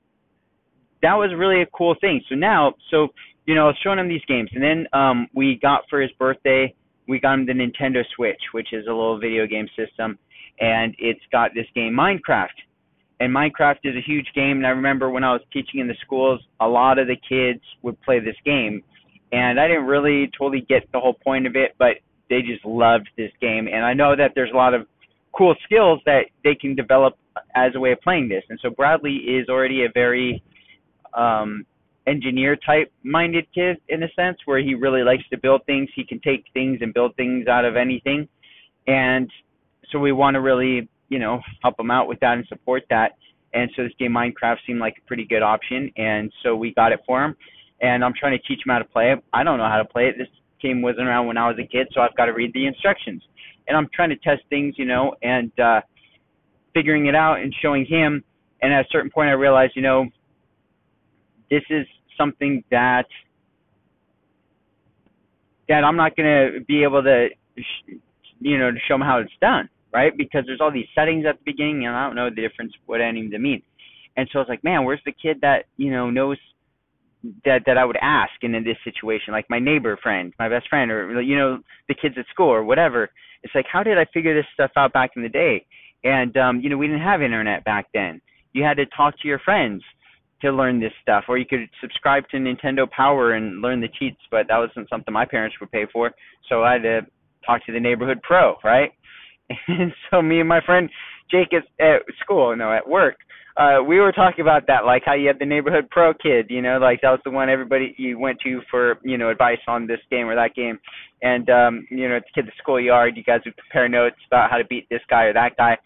that 1.01 1.15
was 1.15 1.31
really 1.37 1.61
a 1.61 1.65
cool 1.67 1.95
thing. 1.99 2.21
So 2.29 2.35
now, 2.35 2.73
so 2.89 3.09
you 3.45 3.55
know, 3.55 3.65
I 3.65 3.67
was 3.67 3.77
showing 3.83 3.99
him 3.99 4.07
these 4.07 4.23
games, 4.27 4.49
and 4.53 4.63
then 4.63 4.87
um, 4.93 5.27
we 5.33 5.59
got 5.61 5.81
for 5.89 6.01
his 6.01 6.11
birthday, 6.13 6.73
we 7.07 7.19
got 7.19 7.33
him 7.33 7.45
the 7.45 7.53
Nintendo 7.53 8.03
Switch, 8.15 8.39
which 8.53 8.69
is 8.71 8.85
a 8.87 8.89
little 8.89 9.19
video 9.19 9.45
game 9.45 9.67
system, 9.75 10.17
and 10.59 10.95
it's 10.97 11.19
got 11.31 11.51
this 11.53 11.67
game 11.75 11.93
Minecraft. 11.93 12.47
And 13.19 13.33
Minecraft 13.35 13.79
is 13.83 13.95
a 13.95 14.01
huge 14.05 14.27
game, 14.33 14.57
and 14.57 14.65
I 14.65 14.69
remember 14.69 15.09
when 15.09 15.23
I 15.23 15.33
was 15.33 15.41
teaching 15.51 15.81
in 15.81 15.87
the 15.87 15.95
schools, 16.05 16.41
a 16.61 16.67
lot 16.67 16.99
of 16.99 17.07
the 17.07 17.17
kids 17.17 17.61
would 17.81 18.01
play 18.01 18.19
this 18.19 18.35
game, 18.45 18.81
and 19.31 19.59
I 19.59 19.67
didn't 19.67 19.85
really 19.85 20.31
totally 20.37 20.61
get 20.61 20.89
the 20.93 20.99
whole 20.99 21.13
point 21.13 21.45
of 21.45 21.55
it, 21.55 21.75
but 21.77 21.97
they 22.29 22.41
just 22.41 22.65
loved 22.65 23.09
this 23.17 23.31
game, 23.41 23.67
and 23.67 23.85
I 23.85 23.93
know 23.93 24.15
that 24.15 24.31
there's 24.35 24.51
a 24.51 24.57
lot 24.57 24.73
of 24.73 24.87
cool 25.33 25.55
skills 25.65 25.99
that 26.05 26.25
they 26.43 26.55
can 26.55 26.75
develop 26.75 27.17
as 27.55 27.71
a 27.75 27.79
way 27.79 27.91
of 27.91 28.01
playing 28.01 28.29
this. 28.29 28.43
And 28.49 28.59
so 28.61 28.69
Bradley 28.69 29.15
is 29.15 29.49
already 29.49 29.83
a 29.83 29.89
very 29.93 30.43
um, 31.13 31.65
engineer 32.07 32.55
type 32.55 32.91
minded 33.03 33.47
kid 33.53 33.77
in 33.89 34.03
a 34.03 34.11
sense 34.15 34.37
where 34.45 34.59
he 34.59 34.75
really 34.75 35.03
likes 35.03 35.23
to 35.31 35.37
build 35.37 35.65
things. 35.65 35.89
He 35.95 36.05
can 36.05 36.19
take 36.19 36.45
things 36.53 36.79
and 36.81 36.93
build 36.93 37.15
things 37.15 37.47
out 37.47 37.65
of 37.65 37.75
anything. 37.75 38.27
And 38.87 39.29
so 39.91 39.99
we 39.99 40.11
want 40.11 40.35
to 40.35 40.41
really, 40.41 40.87
you 41.09 41.19
know, 41.19 41.39
help 41.61 41.79
him 41.79 41.91
out 41.91 42.07
with 42.07 42.19
that 42.19 42.37
and 42.37 42.45
support 42.47 42.83
that. 42.89 43.13
And 43.53 43.69
so 43.75 43.83
this 43.83 43.93
game 43.99 44.11
Minecraft 44.13 44.57
seemed 44.65 44.79
like 44.79 44.95
a 44.97 45.07
pretty 45.07 45.25
good 45.25 45.43
option 45.43 45.91
and 45.95 46.31
so 46.43 46.55
we 46.55 46.73
got 46.73 46.91
it 46.91 46.99
for 47.05 47.23
him. 47.23 47.35
And 47.81 48.03
I'm 48.03 48.13
trying 48.17 48.37
to 48.37 48.47
teach 48.47 48.59
him 48.65 48.71
how 48.71 48.79
to 48.79 48.85
play 48.85 49.11
it. 49.11 49.23
I 49.33 49.43
don't 49.43 49.57
know 49.57 49.67
how 49.67 49.77
to 49.77 49.85
play 49.85 50.07
it. 50.07 50.15
This 50.17 50.27
game 50.63 50.81
wasn't 50.81 51.07
around 51.07 51.27
when 51.27 51.37
I 51.37 51.47
was 51.47 51.57
a 51.59 51.67
kid, 51.67 51.87
so 51.93 52.01
I've 52.01 52.15
got 52.15 52.25
to 52.25 52.33
read 52.33 52.51
the 52.53 52.65
instructions. 52.65 53.21
And 53.67 53.77
I'm 53.77 53.87
trying 53.93 54.09
to 54.09 54.17
test 54.17 54.41
things, 54.49 54.75
you 54.77 54.85
know, 54.85 55.13
and 55.21 55.51
uh 55.59 55.81
figuring 56.73 57.05
it 57.05 57.15
out 57.15 57.39
and 57.39 57.53
showing 57.61 57.85
him. 57.85 58.23
And 58.61 58.73
at 58.73 58.85
a 58.85 58.87
certain 58.91 59.11
point, 59.11 59.29
I 59.29 59.33
realized, 59.33 59.73
you 59.75 59.81
know, 59.81 60.05
this 61.49 61.61
is 61.69 61.85
something 62.17 62.63
that 62.71 63.05
that 65.69 65.83
I'm 65.83 65.95
not 65.95 66.15
going 66.15 66.27
to 66.27 66.65
be 66.65 66.83
able 66.83 67.03
to, 67.03 67.29
sh- 67.57 67.93
you 68.39 68.57
know, 68.57 68.71
to 68.71 68.77
show 68.87 68.95
him 68.95 69.01
how 69.01 69.19
it's 69.19 69.31
done, 69.39 69.69
right? 69.93 70.11
Because 70.15 70.43
there's 70.45 70.59
all 70.59 70.71
these 70.71 70.87
settings 70.93 71.25
at 71.25 71.37
the 71.37 71.43
beginning, 71.45 71.85
and 71.85 71.95
I 71.95 72.05
don't 72.05 72.15
know 72.15 72.29
the 72.29 72.41
difference 72.41 72.73
what 72.85 73.01
any 73.01 73.25
of 73.25 73.31
them 73.31 73.43
mean. 73.43 73.61
And 74.17 74.27
so 74.31 74.39
I 74.39 74.41
was 74.41 74.49
like, 74.49 74.63
man, 74.63 74.83
where's 74.83 75.01
the 75.05 75.13
kid 75.13 75.37
that 75.41 75.65
you 75.77 75.91
know 75.91 76.09
knows 76.09 76.37
that 77.45 77.61
that 77.65 77.77
I 77.77 77.85
would 77.85 77.97
ask 78.01 78.31
in, 78.41 78.55
in 78.55 78.63
this 78.63 78.77
situation, 78.83 79.33
like 79.33 79.49
my 79.49 79.59
neighbor 79.59 79.97
friend, 80.01 80.33
my 80.39 80.49
best 80.49 80.69
friend, 80.69 80.91
or 80.91 81.21
you 81.21 81.37
know 81.37 81.59
the 81.87 81.95
kids 81.95 82.15
at 82.17 82.25
school 82.29 82.49
or 82.49 82.63
whatever. 82.63 83.09
It's 83.43 83.55
like, 83.55 83.65
how 83.71 83.83
did 83.83 83.97
I 83.97 84.05
figure 84.13 84.33
this 84.33 84.45
stuff 84.53 84.71
out 84.77 84.93
back 84.93 85.11
in 85.15 85.21
the 85.21 85.29
day? 85.29 85.65
And 86.03 86.35
um, 86.37 86.59
you 86.61 86.69
know, 86.69 86.77
we 86.77 86.87
didn't 86.87 87.01
have 87.01 87.21
internet 87.21 87.63
back 87.63 87.87
then. 87.93 88.21
You 88.53 88.63
had 88.63 88.77
to 88.77 88.85
talk 88.87 89.19
to 89.21 89.27
your 89.27 89.39
friends 89.39 89.81
to 90.41 90.51
learn 90.51 90.79
this 90.79 90.91
stuff, 91.01 91.25
or 91.27 91.37
you 91.37 91.45
could 91.45 91.69
subscribe 91.79 92.27
to 92.29 92.37
Nintendo 92.37 92.89
Power 92.89 93.33
and 93.33 93.61
learn 93.61 93.79
the 93.79 93.87
cheats. 93.99 94.19
But 94.29 94.47
that 94.49 94.57
wasn't 94.57 94.89
something 94.89 95.13
my 95.13 95.25
parents 95.25 95.55
would 95.61 95.71
pay 95.71 95.85
for, 95.91 96.11
so 96.49 96.63
I 96.63 96.73
had 96.73 96.83
to 96.83 97.01
talk 97.45 97.65
to 97.65 97.71
the 97.71 97.79
neighborhood 97.79 98.21
pro, 98.23 98.55
right? 98.63 98.91
And 99.67 99.91
so 100.09 100.21
me 100.21 100.39
and 100.39 100.47
my 100.47 100.61
friend 100.65 100.89
Jake 101.29 101.49
is 101.51 101.63
at 101.79 102.01
school, 102.21 102.55
no, 102.55 102.71
at 102.71 102.87
work, 102.87 103.17
uh 103.57 103.83
we 103.85 103.99
were 103.99 104.11
talking 104.11 104.41
about 104.41 104.65
that 104.67 104.85
like 104.85 105.03
how 105.05 105.13
you 105.13 105.27
had 105.27 105.37
the 105.39 105.45
neighborhood 105.45 105.87
pro 105.91 106.13
kid 106.13 106.47
you 106.49 106.61
know 106.61 106.77
like 106.79 106.99
that 107.01 107.11
was 107.11 107.19
the 107.23 107.29
one 107.29 107.49
everybody 107.49 107.93
you 107.97 108.17
went 108.17 108.39
to 108.39 108.61
for 108.69 108.97
you 109.03 109.17
know 109.17 109.29
advice 109.29 109.59
on 109.67 109.85
this 109.85 109.99
game 110.09 110.27
or 110.27 110.35
that 110.35 110.55
game. 110.55 110.79
And 111.21 111.49
um 111.49 111.87
you 111.89 112.09
know 112.09 112.17
at 112.17 112.23
the 112.35 112.51
schoolyard 112.57 113.15
you 113.15 113.23
guys 113.23 113.41
would 113.45 113.55
compare 113.57 113.87
notes 113.87 114.17
about 114.27 114.49
how 114.49 114.57
to 114.57 114.65
beat 114.65 114.87
this 114.89 115.01
guy 115.09 115.25
or 115.25 115.33
that 115.33 115.55
guy. 115.57 115.77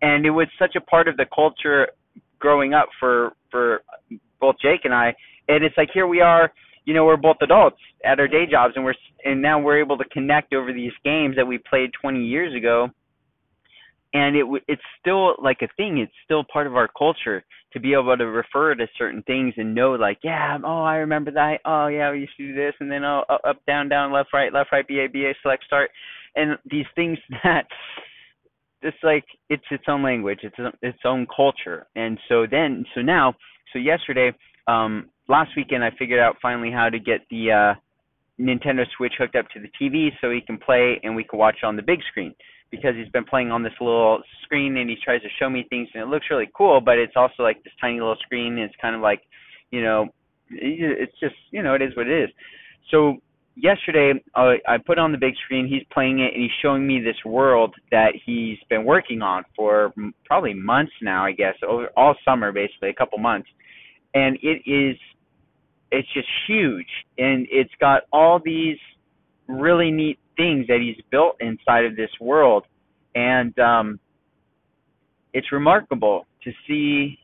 And 0.00 0.24
it 0.24 0.30
was 0.30 0.46
such 0.58 0.76
a 0.76 0.80
part 0.80 1.08
of 1.08 1.16
the 1.16 1.26
culture 1.34 1.88
growing 2.38 2.72
up 2.72 2.88
for 3.00 3.32
for 3.50 3.82
both 4.40 4.56
Jake 4.62 4.84
and 4.84 4.94
I. 4.94 5.14
And 5.48 5.64
it's 5.64 5.76
like 5.76 5.88
here 5.92 6.06
we 6.06 6.20
are 6.20 6.52
you 6.84 6.94
know 6.94 7.04
we're 7.04 7.16
both 7.16 7.38
adults 7.42 7.78
at 8.04 8.20
our 8.20 8.28
day 8.28 8.46
jobs 8.48 8.74
and 8.76 8.84
we're 8.84 8.94
and 9.24 9.42
now 9.42 9.58
we're 9.58 9.80
able 9.80 9.98
to 9.98 10.04
connect 10.06 10.54
over 10.54 10.72
these 10.72 10.92
games 11.04 11.34
that 11.36 11.46
we 11.46 11.58
played 11.58 11.90
20 12.00 12.24
years 12.24 12.54
ago 12.54 12.88
and 14.14 14.36
it 14.36 14.44
it's 14.66 14.82
still 15.00 15.34
like 15.42 15.58
a 15.62 15.68
thing. 15.76 15.98
It's 15.98 16.12
still 16.24 16.44
part 16.50 16.66
of 16.66 16.76
our 16.76 16.88
culture 16.98 17.44
to 17.72 17.80
be 17.80 17.92
able 17.92 18.16
to 18.16 18.26
refer 18.26 18.74
to 18.74 18.86
certain 18.96 19.22
things 19.24 19.52
and 19.58 19.74
know 19.74 19.92
like 19.92 20.18
yeah 20.22 20.56
oh 20.64 20.82
i 20.82 20.96
remember 20.96 21.30
that. 21.32 21.58
Oh 21.64 21.88
yeah 21.88 22.10
we 22.10 22.20
used 22.20 22.36
to 22.38 22.46
do 22.46 22.54
this. 22.54 22.74
And 22.80 22.90
then 22.90 23.04
oh 23.04 23.24
up 23.28 23.64
down 23.66 23.88
down 23.88 24.12
left 24.12 24.30
right 24.32 24.52
left 24.52 24.72
right 24.72 24.86
ba 24.86 25.06
ba 25.12 25.32
select 25.42 25.64
start. 25.64 25.90
And 26.36 26.56
these 26.70 26.86
things 26.94 27.18
that 27.44 27.66
it's 28.80 28.96
like 29.02 29.24
it's 29.50 29.64
its 29.70 29.84
own 29.88 30.02
language. 30.02 30.40
It's 30.42 30.56
its 30.82 31.00
own 31.04 31.26
culture. 31.34 31.86
And 31.96 32.18
so 32.28 32.46
then 32.50 32.84
so 32.94 33.02
now 33.02 33.34
so 33.72 33.78
yesterday 33.78 34.32
um 34.66 35.08
last 35.28 35.50
weekend 35.56 35.84
i 35.84 35.90
figured 35.98 36.20
out 36.20 36.36
finally 36.40 36.70
how 36.70 36.88
to 36.88 36.98
get 36.98 37.20
the 37.30 37.50
uh 37.50 37.74
nintendo 38.40 38.84
switch 38.96 39.14
hooked 39.18 39.34
up 39.34 39.46
to 39.50 39.60
the 39.60 39.68
tv 39.80 40.10
so 40.20 40.28
we 40.28 40.40
can 40.40 40.58
play 40.58 41.00
and 41.02 41.14
we 41.14 41.24
can 41.24 41.38
watch 41.38 41.58
on 41.64 41.76
the 41.76 41.82
big 41.82 42.00
screen 42.08 42.32
because 42.70 42.94
he's 42.96 43.08
been 43.10 43.24
playing 43.24 43.50
on 43.50 43.62
this 43.62 43.72
little 43.80 44.20
screen 44.42 44.76
and 44.76 44.90
he 44.90 44.96
tries 45.02 45.22
to 45.22 45.28
show 45.38 45.48
me 45.48 45.66
things 45.70 45.88
and 45.94 46.02
it 46.02 46.06
looks 46.06 46.26
really 46.30 46.50
cool, 46.56 46.80
but 46.80 46.98
it's 46.98 47.14
also 47.16 47.42
like 47.42 47.62
this 47.64 47.72
tiny 47.80 47.98
little 48.00 48.16
screen 48.20 48.54
and 48.54 48.62
it's 48.62 48.74
kind 48.80 48.94
of 48.94 49.00
like, 49.00 49.22
you 49.70 49.82
know, 49.82 50.08
it's 50.50 51.12
just, 51.20 51.34
you 51.50 51.62
know, 51.62 51.74
it 51.74 51.82
is 51.82 51.94
what 51.96 52.06
it 52.06 52.24
is. 52.24 52.30
So 52.90 53.16
yesterday 53.56 54.12
uh, 54.34 54.54
I 54.66 54.78
put 54.78 54.98
on 54.98 55.12
the 55.12 55.18
big 55.18 55.34
screen, 55.44 55.66
he's 55.66 55.82
playing 55.92 56.20
it 56.20 56.34
and 56.34 56.42
he's 56.42 56.50
showing 56.62 56.86
me 56.86 57.00
this 57.00 57.16
world 57.24 57.74
that 57.90 58.12
he's 58.24 58.58
been 58.68 58.84
working 58.84 59.22
on 59.22 59.44
for 59.56 59.92
probably 60.24 60.54
months 60.54 60.92
now, 61.02 61.24
I 61.24 61.32
guess, 61.32 61.54
over 61.66 61.88
all 61.96 62.14
summer 62.24 62.52
basically, 62.52 62.90
a 62.90 62.94
couple 62.94 63.18
months. 63.18 63.48
And 64.14 64.38
it 64.42 64.62
is 64.70 64.96
it's 65.90 66.08
just 66.12 66.28
huge 66.46 66.88
and 67.16 67.46
it's 67.50 67.72
got 67.80 68.02
all 68.12 68.40
these 68.44 68.76
really 69.48 69.90
neat 69.90 70.18
things 70.38 70.66
that 70.68 70.78
he's 70.80 71.04
built 71.10 71.36
inside 71.40 71.84
of 71.84 71.96
this 71.96 72.10
world, 72.18 72.64
and 73.14 73.56
um, 73.58 74.00
it's 75.34 75.52
remarkable 75.52 76.26
to 76.44 76.52
see 76.66 77.18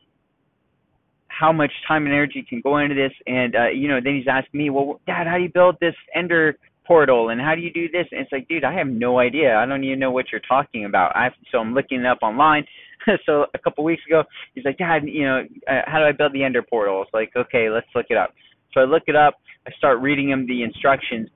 how 1.27 1.51
much 1.51 1.71
time 1.87 2.05
and 2.05 2.13
energy 2.13 2.45
can 2.47 2.61
go 2.61 2.77
into 2.77 2.93
this. 2.93 3.11
And 3.25 3.55
uh, 3.55 3.69
you 3.69 3.87
know, 3.87 3.99
then 4.03 4.15
he's 4.15 4.27
asking 4.29 4.59
me, 4.59 4.69
"Well, 4.69 4.99
Dad, 5.07 5.25
how 5.27 5.37
do 5.37 5.43
you 5.43 5.49
build 5.49 5.77
this 5.81 5.95
Ender 6.13 6.57
portal, 6.85 7.29
and 7.29 7.41
how 7.41 7.55
do 7.55 7.61
you 7.61 7.71
do 7.73 7.89
this?" 7.89 8.05
And 8.11 8.21
it's 8.21 8.31
like, 8.31 8.47
dude, 8.47 8.63
I 8.63 8.73
have 8.73 8.87
no 8.87 9.19
idea. 9.19 9.55
I 9.55 9.65
don't 9.65 9.83
even 9.83 9.99
know 9.99 10.11
what 10.11 10.25
you're 10.31 10.41
talking 10.47 10.85
about. 10.85 11.15
I 11.15 11.23
have, 11.23 11.33
so 11.51 11.59
I'm 11.59 11.73
looking 11.73 12.01
it 12.01 12.05
up 12.05 12.19
online. 12.21 12.65
so 13.25 13.45
a 13.53 13.59
couple 13.59 13.83
weeks 13.83 14.03
ago, 14.07 14.23
he's 14.53 14.65
like, 14.65 14.77
Dad, 14.77 15.03
you 15.05 15.25
know, 15.25 15.43
uh, 15.67 15.81
how 15.85 15.99
do 15.99 16.05
I 16.05 16.11
build 16.11 16.33
the 16.33 16.43
Ender 16.43 16.61
portal? 16.61 17.01
It's 17.01 17.13
like, 17.13 17.31
okay, 17.35 17.69
let's 17.69 17.87
look 17.95 18.07
it 18.09 18.17
up. 18.17 18.33
So 18.73 18.81
I 18.81 18.83
look 18.83 19.03
it 19.07 19.15
up. 19.15 19.35
I 19.67 19.71
start 19.77 19.99
reading 20.01 20.29
him 20.29 20.45
the 20.47 20.63
instructions, 20.63 21.29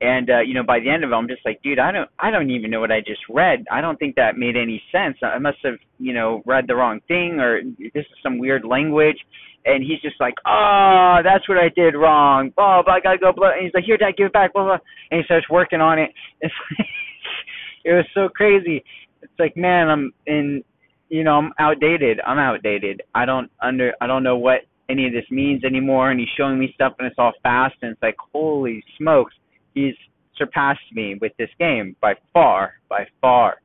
and 0.00 0.28
uh, 0.28 0.40
you 0.40 0.54
know 0.54 0.62
by 0.62 0.78
the 0.78 0.90
end 0.90 1.04
of 1.04 1.10
it 1.10 1.14
i'm 1.14 1.28
just 1.28 1.44
like 1.44 1.60
dude 1.62 1.78
i 1.78 1.90
don't 1.90 2.08
i 2.18 2.30
don't 2.30 2.50
even 2.50 2.70
know 2.70 2.80
what 2.80 2.92
i 2.92 3.00
just 3.00 3.20
read. 3.30 3.64
I 3.70 3.80
don't 3.80 3.98
think 3.98 4.16
that 4.16 4.36
made 4.36 4.56
any 4.56 4.82
sense. 4.92 5.16
I 5.22 5.38
must 5.38 5.58
have 5.64 5.76
you 5.98 6.12
know 6.12 6.42
read 6.44 6.66
the 6.66 6.76
wrong 6.76 7.00
thing 7.08 7.38
or 7.40 7.62
this 7.78 8.04
is 8.04 8.18
some 8.22 8.38
weird 8.38 8.64
language. 8.64 9.18
And 9.64 9.82
he's 9.82 10.00
just 10.00 10.20
like 10.20 10.34
oh 10.46 11.18
that's 11.24 11.48
what 11.48 11.58
i 11.58 11.68
did 11.74 11.94
wrong. 11.94 12.52
Blah 12.56 12.82
blah 12.82 12.94
i 12.94 13.00
gotta 13.00 13.18
go 13.18 13.32
blah. 13.32 13.52
And 13.52 13.64
he's 13.64 13.74
like 13.74 13.84
here 13.84 13.96
dad 13.96 14.16
give 14.16 14.26
it 14.26 14.32
back. 14.32 14.52
Blah 14.52 14.64
blah 14.64 14.78
and 15.10 15.20
he 15.20 15.24
starts 15.24 15.48
working 15.50 15.80
on 15.80 15.98
it. 15.98 16.10
It's 16.40 16.54
like, 16.78 16.88
it 17.84 17.92
was 17.92 18.06
so 18.14 18.28
crazy. 18.28 18.84
It's 19.22 19.32
like 19.38 19.56
man 19.56 19.88
i'm 19.88 20.12
in 20.26 20.62
you 21.08 21.24
know 21.24 21.38
i'm 21.38 21.52
outdated. 21.58 22.20
I'm 22.26 22.38
outdated. 22.38 23.02
I 23.14 23.24
don't 23.24 23.50
under 23.62 23.94
i 24.00 24.06
don't 24.06 24.22
know 24.22 24.36
what 24.36 24.60
any 24.88 25.06
of 25.06 25.12
this 25.12 25.28
means 25.30 25.64
anymore. 25.64 26.10
And 26.10 26.20
he's 26.20 26.28
showing 26.36 26.58
me 26.58 26.70
stuff 26.74 26.92
and 26.98 27.06
it's 27.06 27.18
all 27.18 27.32
fast. 27.42 27.74
And 27.82 27.92
it's 27.92 28.02
like 28.02 28.16
holy 28.32 28.84
smokes 28.98 29.34
he's 29.76 29.94
surpassed 30.36 30.80
me 30.92 31.16
with 31.20 31.32
this 31.38 31.50
game 31.60 31.94
by 32.00 32.14
far, 32.32 32.74
by 32.88 33.06
far. 33.20 33.58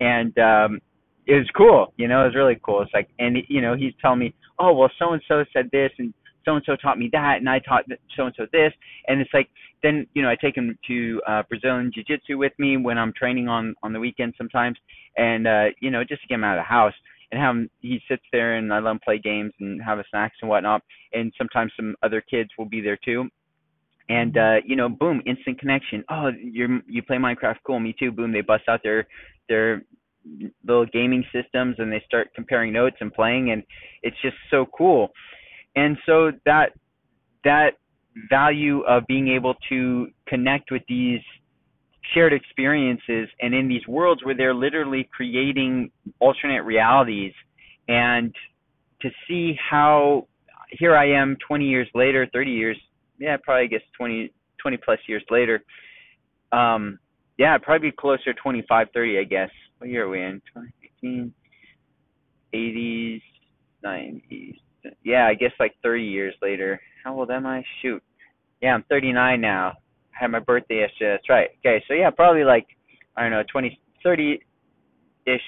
And 0.00 0.36
um 0.38 0.80
it 1.26 1.34
was 1.34 1.50
cool, 1.54 1.92
you 1.98 2.08
know, 2.08 2.22
it 2.22 2.26
was 2.28 2.34
really 2.34 2.58
cool. 2.62 2.80
It's 2.80 2.94
like 2.94 3.08
and 3.18 3.36
you 3.48 3.60
know, 3.60 3.76
he's 3.76 3.92
telling 4.00 4.20
me, 4.20 4.34
"Oh, 4.58 4.72
well 4.72 4.90
so 4.98 5.12
and 5.12 5.22
so 5.28 5.44
said 5.52 5.68
this 5.72 5.90
and 5.98 6.14
so 6.44 6.54
and 6.54 6.64
so 6.64 6.76
taught 6.76 6.98
me 6.98 7.10
that 7.12 7.36
and 7.38 7.48
I 7.50 7.58
taught 7.58 7.84
so 8.16 8.26
and 8.26 8.34
so 8.36 8.46
this." 8.52 8.72
And 9.08 9.20
it's 9.20 9.34
like 9.34 9.50
then, 9.82 10.06
you 10.14 10.22
know, 10.22 10.30
I 10.30 10.36
take 10.40 10.56
him 10.56 10.78
to 10.88 11.20
uh 11.28 11.42
Brazilian 11.48 11.90
jiu-jitsu 11.92 12.38
with 12.38 12.52
me 12.58 12.76
when 12.76 12.96
I'm 12.96 13.12
training 13.12 13.48
on 13.48 13.74
on 13.82 13.92
the 13.92 14.00
weekend 14.00 14.34
sometimes 14.38 14.78
and 15.16 15.46
uh 15.46 15.66
you 15.80 15.90
know, 15.90 16.02
just 16.04 16.22
to 16.22 16.28
get 16.28 16.36
him 16.36 16.44
out 16.44 16.56
of 16.56 16.62
the 16.62 16.74
house 16.78 16.94
and 17.30 17.40
have 17.40 17.54
him 17.54 17.70
he 17.80 18.00
sits 18.08 18.24
there 18.32 18.56
and 18.56 18.72
I 18.72 18.78
let 18.78 18.92
him 18.92 19.00
play 19.04 19.18
games 19.18 19.52
and 19.60 19.82
have 19.82 19.98
a 19.98 20.04
snacks 20.10 20.36
and 20.40 20.48
whatnot 20.48 20.82
and 21.12 21.32
sometimes 21.36 21.72
some 21.76 21.94
other 22.02 22.22
kids 22.22 22.50
will 22.56 22.70
be 22.76 22.80
there 22.80 22.98
too 23.04 23.28
and 24.08 24.36
uh 24.36 24.56
you 24.64 24.76
know 24.76 24.88
boom 24.88 25.22
instant 25.26 25.58
connection. 25.58 26.04
Oh 26.10 26.30
you're 26.40 26.80
you 26.86 27.02
play 27.02 27.16
minecraft 27.16 27.56
cool 27.66 27.80
me 27.80 27.94
too. 27.98 28.12
Boom 28.12 28.32
they 28.32 28.40
bust 28.40 28.64
out 28.68 28.80
their 28.82 29.06
their 29.48 29.82
little 30.66 30.86
gaming 30.86 31.24
systems 31.32 31.76
and 31.78 31.90
they 31.90 32.02
start 32.06 32.28
comparing 32.34 32.72
notes 32.72 32.96
and 33.00 33.12
playing 33.12 33.50
and 33.50 33.62
it's 34.02 34.16
just 34.22 34.36
so 34.50 34.66
cool. 34.76 35.10
And 35.76 35.96
so 36.06 36.32
that 36.44 36.72
that 37.44 37.74
value 38.30 38.80
of 38.80 39.06
being 39.06 39.28
able 39.28 39.54
to 39.68 40.08
connect 40.26 40.70
with 40.70 40.82
these 40.88 41.20
shared 42.14 42.32
experiences 42.32 43.28
and 43.40 43.54
in 43.54 43.68
these 43.68 43.86
worlds 43.86 44.24
where 44.24 44.34
they're 44.34 44.54
literally 44.54 45.08
creating 45.14 45.90
alternate 46.20 46.62
realities 46.62 47.32
and 47.88 48.34
to 49.02 49.10
see 49.26 49.56
how 49.70 50.26
here 50.70 50.96
I 50.96 51.10
am 51.10 51.36
20 51.46 51.64
years 51.66 51.88
later 51.94 52.26
30 52.32 52.50
years 52.50 52.76
yeah, 53.18 53.36
probably 53.42 53.64
I 53.64 53.66
guess 53.66 53.82
20, 53.96 54.32
20 54.60 54.76
plus 54.78 54.98
years 55.06 55.22
later. 55.30 55.62
Um, 56.52 56.98
yeah, 57.38 57.56
probably 57.58 57.92
closer 57.92 58.32
25, 58.34 58.88
30, 58.92 59.18
I 59.18 59.24
guess. 59.24 59.50
What 59.78 59.90
year 59.90 60.06
are 60.06 60.08
we 60.08 60.22
in? 60.22 60.42
20, 60.52 61.32
1980s, 62.54 63.22
90s. 63.84 64.54
Yeah, 65.04 65.26
I 65.26 65.34
guess 65.34 65.52
like 65.60 65.74
30 65.82 66.02
years 66.02 66.34
later. 66.42 66.80
How 67.04 67.18
old 67.18 67.30
am 67.30 67.46
I? 67.46 67.64
Shoot. 67.82 68.02
Yeah, 68.62 68.74
I'm 68.74 68.84
39 68.88 69.40
now. 69.40 69.68
I 70.14 70.22
had 70.24 70.30
my 70.30 70.40
birthday 70.40 70.80
yesterday. 70.80 71.12
That's 71.12 71.28
right. 71.28 71.50
Okay, 71.60 71.82
so 71.86 71.94
yeah, 71.94 72.10
probably 72.10 72.44
like 72.44 72.66
I 73.16 73.22
don't 73.22 73.30
know, 73.30 73.42
20, 73.50 73.80
30 74.02 74.40
ish 75.26 75.40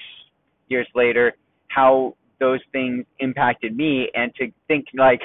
years 0.67 0.87
later, 0.95 1.33
how 1.69 2.15
those 2.39 2.59
things 2.71 3.05
impacted 3.19 3.75
me, 3.75 4.09
and 4.13 4.33
to 4.35 4.51
think 4.67 4.85
like 4.97 5.21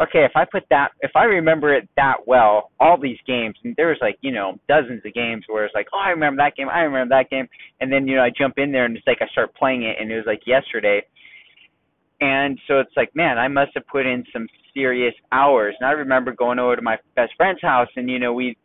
okay, 0.00 0.24
if 0.24 0.32
I 0.34 0.44
put 0.44 0.64
that, 0.70 0.88
if 1.00 1.12
I 1.14 1.24
remember 1.24 1.74
it 1.74 1.88
that 1.96 2.16
well, 2.26 2.70
all 2.78 2.98
these 3.00 3.18
games, 3.26 3.56
and 3.64 3.74
there 3.76 3.88
was 3.88 3.98
like, 4.00 4.18
you 4.20 4.32
know, 4.32 4.58
dozens 4.68 5.02
of 5.04 5.14
games 5.14 5.44
where 5.48 5.64
it's 5.64 5.74
like, 5.74 5.88
oh, 5.94 5.98
I 5.98 6.10
remember 6.10 6.42
that 6.42 6.56
game, 6.56 6.68
I 6.68 6.80
remember 6.80 7.14
that 7.14 7.30
game, 7.30 7.48
and 7.80 7.90
then, 7.90 8.06
you 8.06 8.16
know, 8.16 8.22
I 8.22 8.30
jump 8.36 8.58
in 8.58 8.72
there 8.72 8.84
and 8.84 8.96
it's 8.96 9.06
like 9.06 9.18
I 9.20 9.28
start 9.28 9.54
playing 9.54 9.84
it, 9.84 9.96
and 9.98 10.10
it 10.10 10.16
was 10.16 10.26
like 10.26 10.46
yesterday. 10.46 11.02
And 12.20 12.58
so 12.66 12.80
it's 12.80 12.96
like, 12.96 13.14
man, 13.14 13.38
I 13.38 13.48
must 13.48 13.72
have 13.74 13.86
put 13.86 14.06
in 14.06 14.24
some 14.32 14.48
serious 14.72 15.14
hours. 15.32 15.74
And 15.78 15.86
I 15.86 15.92
remember 15.92 16.32
going 16.32 16.58
over 16.58 16.76
to 16.76 16.82
my 16.82 16.96
best 17.14 17.32
friend's 17.36 17.60
house, 17.60 17.88
and, 17.96 18.08
you 18.08 18.18
know, 18.18 18.32
we'd 18.32 18.56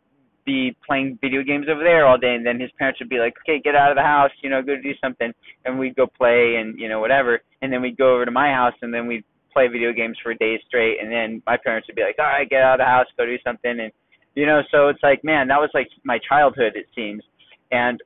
be 0.44 0.74
playing 0.86 1.18
video 1.20 1.42
games 1.42 1.66
over 1.70 1.84
there 1.84 2.06
all 2.06 2.18
day, 2.18 2.34
and 2.34 2.46
then 2.46 2.58
his 2.58 2.70
parents 2.78 2.98
would 3.00 3.08
be 3.08 3.18
like, 3.18 3.34
okay, 3.42 3.60
get 3.62 3.76
out 3.76 3.90
of 3.90 3.96
the 3.96 4.02
house, 4.02 4.30
you 4.42 4.50
know, 4.50 4.62
go 4.62 4.74
do 4.82 4.92
something. 5.02 5.32
And 5.64 5.78
we'd 5.78 5.96
go 5.96 6.06
play 6.06 6.56
and, 6.56 6.78
you 6.78 6.88
know, 6.88 7.00
whatever. 7.00 7.40
And 7.60 7.72
then 7.72 7.82
we'd 7.82 7.96
go 7.96 8.14
over 8.14 8.24
to 8.24 8.30
my 8.30 8.48
house, 8.48 8.74
and 8.82 8.92
then 8.92 9.06
we'd 9.06 9.24
play 9.52 9.68
video 9.68 9.92
games 9.92 10.16
for 10.22 10.34
days 10.34 10.60
straight 10.66 10.98
and 11.00 11.10
then 11.12 11.42
my 11.46 11.56
parents 11.56 11.86
would 11.88 11.96
be 11.96 12.02
like 12.02 12.16
all 12.18 12.26
right 12.26 12.48
get 12.48 12.62
out 12.62 12.74
of 12.74 12.84
the 12.84 12.84
house 12.84 13.06
go 13.16 13.26
do 13.26 13.36
something 13.44 13.80
and 13.80 13.92
you 14.34 14.46
know 14.46 14.62
so 14.70 14.88
it's 14.88 15.02
like 15.02 15.22
man 15.22 15.48
that 15.48 15.60
was 15.60 15.70
like 15.74 15.88
my 16.04 16.18
childhood 16.28 16.72
it 16.74 16.86
seems 16.94 17.22
and 17.70 18.00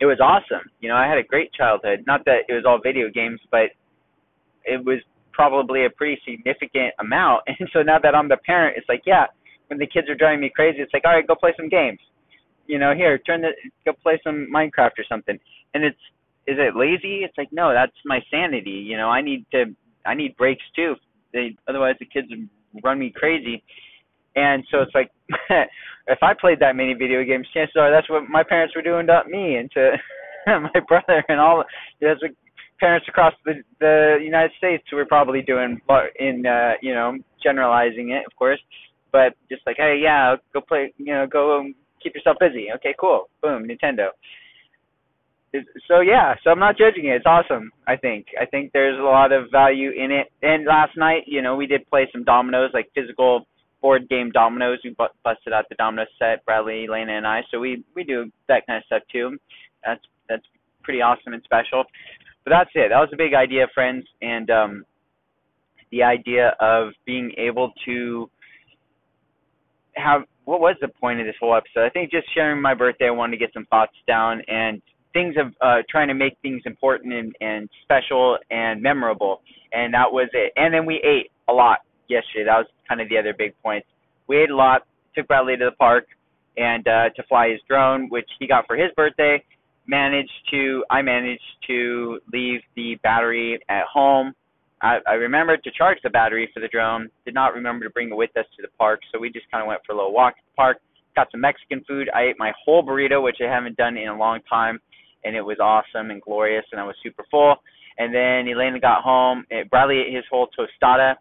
it 0.00 0.06
was 0.06 0.18
awesome. 0.20 0.68
You 0.80 0.88
know 0.88 0.96
i 0.96 1.06
had 1.06 1.18
a 1.18 1.22
great 1.22 1.52
childhood. 1.52 2.04
Not 2.06 2.24
that 2.24 2.42
it 2.48 2.52
was 2.52 2.64
all 2.66 2.80
video 2.82 3.08
games 3.08 3.40
but 3.50 3.70
it 4.64 4.84
was 4.84 4.98
probably 5.32 5.86
a 5.86 5.90
pretty 5.90 6.20
significant 6.28 6.92
amount. 7.00 7.42
And 7.58 7.68
so 7.72 7.82
now 7.82 7.98
that 8.02 8.14
i'm 8.14 8.28
the 8.28 8.38
parent 8.38 8.76
it's 8.76 8.88
like 8.88 9.02
yeah 9.06 9.26
when 9.68 9.78
the 9.78 9.86
kids 9.86 10.08
are 10.08 10.14
driving 10.14 10.40
me 10.40 10.50
crazy 10.54 10.78
it's 10.80 10.92
like 10.92 11.04
all 11.04 11.12
right 11.12 11.26
go 11.26 11.34
play 11.34 11.54
some 11.56 11.68
games. 11.68 12.00
You 12.66 12.78
know 12.78 12.94
here 12.94 13.18
turn 13.18 13.42
the 13.42 13.50
go 13.84 13.92
play 14.02 14.20
some 14.24 14.48
minecraft 14.54 14.98
or 14.98 15.04
something. 15.08 15.38
And 15.74 15.84
it's 15.84 16.04
is 16.44 16.58
it 16.58 16.74
lazy? 16.74 17.22
It's 17.22 17.38
like 17.38 17.52
no 17.52 17.72
that's 17.72 17.96
my 18.04 18.20
sanity. 18.30 18.82
You 18.90 18.96
know 18.96 19.08
i 19.08 19.20
need 19.20 19.46
to 19.52 19.66
I 20.04 20.14
need 20.14 20.36
breaks 20.36 20.62
too. 20.74 20.94
They 21.32 21.56
otherwise 21.68 21.96
the 21.98 22.06
kids 22.06 22.28
would 22.30 22.48
run 22.84 22.98
me 22.98 23.12
crazy. 23.14 23.62
And 24.34 24.64
so 24.70 24.80
it's 24.80 24.94
like 24.94 25.10
if 26.06 26.18
I 26.22 26.32
played 26.38 26.60
that 26.60 26.76
many 26.76 26.94
video 26.94 27.24
games, 27.24 27.46
chances 27.52 27.76
are 27.76 27.90
that's 27.90 28.08
what 28.08 28.28
my 28.28 28.42
parents 28.42 28.74
were 28.74 28.82
doing 28.82 29.06
to 29.06 29.22
me 29.28 29.56
and 29.56 29.70
to 29.72 29.92
my 30.46 30.80
brother 30.88 31.24
and 31.28 31.40
all. 31.40 31.64
That's 32.00 32.22
what 32.22 32.32
parents 32.80 33.06
across 33.08 33.34
the 33.44 33.62
the 33.80 34.18
United 34.22 34.52
States 34.58 34.84
who 34.90 34.96
were 34.96 35.06
probably 35.06 35.42
doing. 35.42 35.80
But 35.86 36.10
in 36.18 36.46
uh, 36.46 36.72
you 36.80 36.94
know 36.94 37.16
generalizing 37.42 38.10
it, 38.10 38.24
of 38.26 38.34
course. 38.36 38.60
But 39.12 39.34
just 39.50 39.62
like 39.66 39.76
hey, 39.76 40.00
yeah, 40.02 40.36
go 40.52 40.60
play. 40.60 40.92
You 40.96 41.14
know, 41.14 41.26
go 41.26 41.58
um, 41.58 41.74
keep 42.02 42.14
yourself 42.14 42.38
busy. 42.40 42.68
Okay, 42.76 42.94
cool. 42.98 43.28
Boom, 43.42 43.68
Nintendo 43.68 44.08
so 45.88 46.00
yeah, 46.00 46.34
so 46.42 46.50
I'm 46.50 46.58
not 46.58 46.78
judging 46.78 47.06
it. 47.06 47.16
It's 47.16 47.26
awesome. 47.26 47.70
I 47.86 47.96
think. 47.96 48.26
I 48.40 48.46
think 48.46 48.72
there's 48.72 48.98
a 48.98 49.02
lot 49.02 49.32
of 49.32 49.50
value 49.50 49.90
in 49.90 50.10
it. 50.10 50.28
And 50.42 50.64
last 50.66 50.96
night, 50.96 51.24
you 51.26 51.42
know, 51.42 51.56
we 51.56 51.66
did 51.66 51.86
play 51.88 52.08
some 52.12 52.24
dominoes, 52.24 52.70
like 52.72 52.90
physical 52.94 53.46
board 53.80 54.08
game 54.08 54.30
dominoes. 54.30 54.78
We 54.82 54.90
bu- 54.90 55.12
busted 55.24 55.52
out 55.52 55.64
the 55.68 55.74
domino 55.74 56.04
set, 56.18 56.44
Bradley, 56.44 56.86
Elena, 56.88 57.16
and 57.16 57.26
I. 57.26 57.42
So 57.50 57.60
we 57.60 57.84
we 57.94 58.04
do 58.04 58.30
that 58.48 58.66
kind 58.66 58.78
of 58.78 58.84
stuff 58.84 59.02
too. 59.12 59.36
That's 59.84 60.00
that's 60.28 60.44
pretty 60.82 61.02
awesome 61.02 61.34
and 61.34 61.42
special. 61.44 61.84
But 62.44 62.50
that's 62.50 62.70
it. 62.74 62.88
That 62.88 62.98
was 62.98 63.10
a 63.12 63.16
big 63.16 63.34
idea, 63.34 63.66
friends, 63.74 64.04
and 64.20 64.50
um, 64.50 64.84
the 65.90 66.02
idea 66.02 66.56
of 66.60 66.92
being 67.04 67.32
able 67.36 67.72
to 67.84 68.28
have 69.94 70.22
what 70.44 70.60
was 70.60 70.76
the 70.80 70.88
point 70.88 71.20
of 71.20 71.26
this 71.26 71.36
whole 71.38 71.54
episode? 71.54 71.86
I 71.86 71.90
think 71.90 72.10
just 72.10 72.26
sharing 72.34 72.60
my 72.60 72.74
birthday. 72.74 73.06
I 73.06 73.10
wanted 73.10 73.32
to 73.32 73.44
get 73.44 73.52
some 73.52 73.66
thoughts 73.66 73.92
down 74.08 74.42
and 74.48 74.82
things 75.12 75.34
of 75.38 75.54
uh, 75.60 75.82
trying 75.88 76.08
to 76.08 76.14
make 76.14 76.36
things 76.42 76.62
important 76.66 77.12
and, 77.12 77.34
and 77.40 77.68
special 77.82 78.38
and 78.50 78.82
memorable, 78.82 79.40
and 79.72 79.92
that 79.94 80.10
was 80.10 80.28
it. 80.32 80.52
And 80.56 80.72
then 80.72 80.86
we 80.86 80.96
ate 80.96 81.30
a 81.48 81.52
lot 81.52 81.80
yesterday. 82.08 82.44
That 82.44 82.58
was 82.58 82.66
kind 82.88 83.00
of 83.00 83.08
the 83.08 83.18
other 83.18 83.34
big 83.36 83.54
point. 83.62 83.84
We 84.28 84.42
ate 84.42 84.50
a 84.50 84.56
lot. 84.56 84.82
Took 85.14 85.28
Bradley 85.28 85.56
to 85.56 85.66
the 85.66 85.76
park 85.76 86.06
and 86.56 86.86
uh, 86.86 87.10
to 87.16 87.22
fly 87.28 87.50
his 87.50 87.60
drone, 87.68 88.08
which 88.08 88.28
he 88.38 88.46
got 88.46 88.66
for 88.66 88.76
his 88.76 88.90
birthday. 88.96 89.42
Managed 89.86 90.30
to 90.50 90.84
I 90.90 91.02
managed 91.02 91.42
to 91.66 92.20
leave 92.32 92.60
the 92.76 92.96
battery 93.02 93.58
at 93.68 93.84
home. 93.92 94.32
I, 94.80 94.98
I 95.06 95.14
remembered 95.14 95.62
to 95.64 95.70
charge 95.70 95.98
the 96.02 96.10
battery 96.10 96.48
for 96.54 96.60
the 96.60 96.68
drone. 96.68 97.08
Did 97.24 97.34
not 97.34 97.54
remember 97.54 97.84
to 97.84 97.90
bring 97.90 98.10
it 98.10 98.16
with 98.16 98.30
us 98.36 98.46
to 98.56 98.62
the 98.62 98.68
park, 98.78 99.00
so 99.12 99.18
we 99.18 99.30
just 99.30 99.50
kind 99.50 99.62
of 99.62 99.68
went 99.68 99.80
for 99.84 99.92
a 99.92 99.96
little 99.96 100.12
walk 100.12 100.34
at 100.38 100.44
the 100.44 100.56
park. 100.56 100.78
Got 101.14 101.30
some 101.30 101.40
Mexican 101.40 101.84
food. 101.86 102.08
I 102.14 102.22
ate 102.22 102.36
my 102.38 102.52
whole 102.64 102.82
burrito, 102.82 103.22
which 103.22 103.36
I 103.46 103.52
haven't 103.52 103.76
done 103.76 103.96
in 103.96 104.08
a 104.08 104.16
long 104.16 104.40
time 104.48 104.80
and 105.24 105.36
it 105.36 105.42
was 105.42 105.58
awesome 105.60 106.10
and 106.10 106.20
glorious, 106.22 106.64
and 106.72 106.80
I 106.80 106.84
was 106.84 106.96
super 107.02 107.24
full. 107.30 107.56
And 107.98 108.14
then 108.14 108.48
Elena 108.48 108.80
got 108.80 109.02
home. 109.02 109.44
And 109.50 109.68
Bradley 109.70 110.00
ate 110.00 110.14
his 110.14 110.24
whole 110.30 110.48
tostada. 110.48 111.14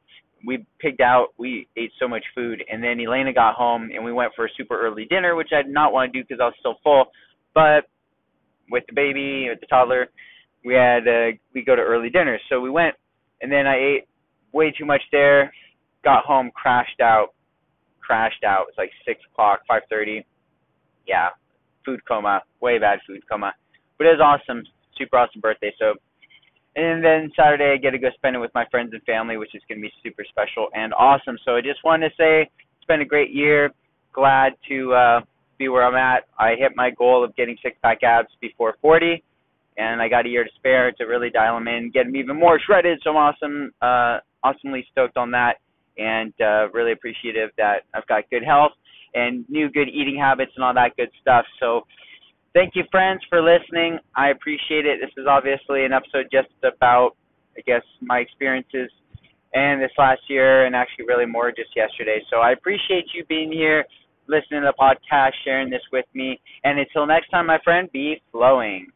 We 0.46 0.66
pigged 0.80 1.02
out. 1.02 1.28
We 1.38 1.68
ate 1.78 1.92
so 2.00 2.08
much 2.08 2.24
food, 2.34 2.64
and 2.72 2.84
then 2.84 3.00
Elena 3.00 3.32
got 3.32 3.54
home, 3.54 3.92
and 3.94 4.04
we 4.04 4.12
went 4.12 4.32
for 4.36 4.46
a 4.46 4.50
super 4.58 4.80
early 4.82 5.06
dinner, 5.06 5.36
which 5.36 5.50
I 5.54 5.62
did 5.62 5.72
not 5.72 5.94
want 5.94 6.12
to 6.12 6.20
do 6.20 6.26
because 6.28 6.42
I 6.42 6.46
was 6.46 6.56
still 6.60 6.78
full. 6.84 7.06
But 7.54 7.86
with 8.72 8.84
the 8.88 8.94
baby, 8.94 9.50
with 9.50 9.60
the 9.60 9.68
toddler, 9.68 10.08
we 10.66 10.74
had 10.74 11.08
uh, 11.08 11.38
we 11.54 11.64
go 11.64 11.76
to 11.76 11.82
early 11.82 12.10
dinner, 12.10 12.40
so 12.50 12.60
we 12.60 12.70
went, 12.72 12.96
and 13.42 13.52
then 13.52 13.68
I 13.68 13.76
ate 13.76 14.08
way 14.52 14.74
too 14.76 14.86
much 14.86 15.02
there. 15.12 15.54
Got 16.04 16.26
home, 16.26 16.50
crashed 16.56 17.02
out, 17.02 17.30
crashed 18.00 18.44
out. 18.44 18.62
It 18.62 18.68
was 18.70 18.76
like 18.78 18.92
six 19.06 19.22
o'clock, 19.32 19.60
five 19.68 19.84
thirty. 19.90 20.26
Yeah, 21.08 21.30
food 21.86 22.00
coma, 22.08 22.42
way 22.62 22.80
bad 22.80 23.00
food 23.06 23.22
coma. 23.30 23.54
But 24.02 24.08
it 24.08 24.18
was 24.18 24.40
awesome, 24.42 24.64
super 24.98 25.16
awesome 25.16 25.42
birthday. 25.42 25.72
So, 25.78 25.94
and 26.76 27.06
then 27.06 27.30
Saturday 27.38 27.72
I 27.72 27.78
get 27.78 27.92
to 27.92 28.00
go 28.00 28.10
spend 28.16 28.36
it 28.36 28.40
with 28.40 28.50
my 28.56 28.66
friends 28.72 28.94
and 28.94 29.04
family, 29.04 29.38
which 29.38 29.54
is 29.54 29.62
going 29.70 29.78
to 29.78 29.84
be 29.84 29.94
super 30.02 30.24
special 30.28 30.70
and 30.74 30.92
awesome. 30.96 31.38
So 31.46 31.56
I 31.56 31.62
just 31.62 31.84
wanted 31.84 32.10
to 32.10 32.16
say 32.16 32.42
it's 32.42 32.88
been 32.88 33.02
a 33.02 33.06
great 33.06 33.30
year. 33.30 33.70
Glad 34.12 34.54
to 34.70 34.94
uh, 34.94 35.22
be 35.60 35.70
where 35.70 35.86
I'm 35.86 35.94
at. 35.94 36.24
I 36.40 36.56
hit 36.58 36.72
my 36.76 36.90
goal 36.90 37.24
of 37.24 37.36
getting 37.36 37.56
six 37.62 37.78
pack 37.84 38.02
abs 38.02 38.30
before 38.42 38.74
40, 38.82 39.24
and 39.78 40.02
I 40.02 40.10
got 40.10 40.26
a 40.26 40.30
year 40.30 40.46
to 40.46 40.50
spare 40.56 40.92
to 40.94 41.04
really 41.04 41.30
dial 41.30 41.54
them 41.54 41.68
in, 41.68 41.92
get 41.92 42.06
them 42.08 42.16
even 42.16 42.40
more 42.40 42.60
shredded. 42.60 43.02
So 43.04 43.12
I'm 43.12 43.18
awesome, 43.18 43.72
uh, 43.84 44.18
awesomely 44.42 44.84
stoked 44.92 45.16
on 45.16 45.30
that, 45.30 45.58
and 46.00 46.34
uh, 46.42 46.72
really 46.74 46.94
appreciative 46.94 47.52
that 47.60 47.82
I've 47.94 48.08
got 48.08 48.28
good 48.32 48.44
health 48.44 48.72
and 49.14 49.46
new 49.48 49.70
good 49.70 49.90
eating 49.90 50.18
habits 50.20 50.54
and 50.56 50.66
all 50.66 50.74
that 50.74 50.98
good 50.98 51.12
stuff. 51.22 51.46
So 51.60 51.86
thank 52.54 52.76
you, 52.76 52.84
friends, 52.92 53.22
for 53.30 53.42
listening. 53.42 54.00
I 54.16 54.30
appreciate 54.30 54.86
it. 54.86 55.00
This 55.02 55.12
is 55.18 55.28
obviously 55.28 55.86
an 55.86 55.94
episode 55.94 56.28
just 56.32 56.50
about, 56.64 57.16
I 57.58 57.62
guess, 57.62 57.84
my 58.02 58.20
experiences 58.20 58.90
and 59.54 59.82
this 59.82 59.92
last 59.98 60.22
year, 60.30 60.66
and 60.66 60.76
actually, 60.76 61.06
really 61.06 61.26
more 61.26 61.52
just 61.52 61.76
yesterday. 61.76 62.22
So 62.30 62.38
I 62.38 62.52
appreciate 62.52 63.06
you 63.14 63.26
being 63.26 63.52
here, 63.52 63.86
listening 64.28 64.62
to 64.62 64.72
the 64.72 64.74
podcast, 64.80 65.32
sharing 65.44 65.70
this 65.70 65.82
with 65.92 66.06
me. 66.14 66.40
And 66.64 66.80
until 66.80 67.06
next 67.06 67.30
time, 67.30 67.48
my 67.48 67.60
friend, 67.64 67.92
be 67.92 68.22
flowing. 68.32 68.88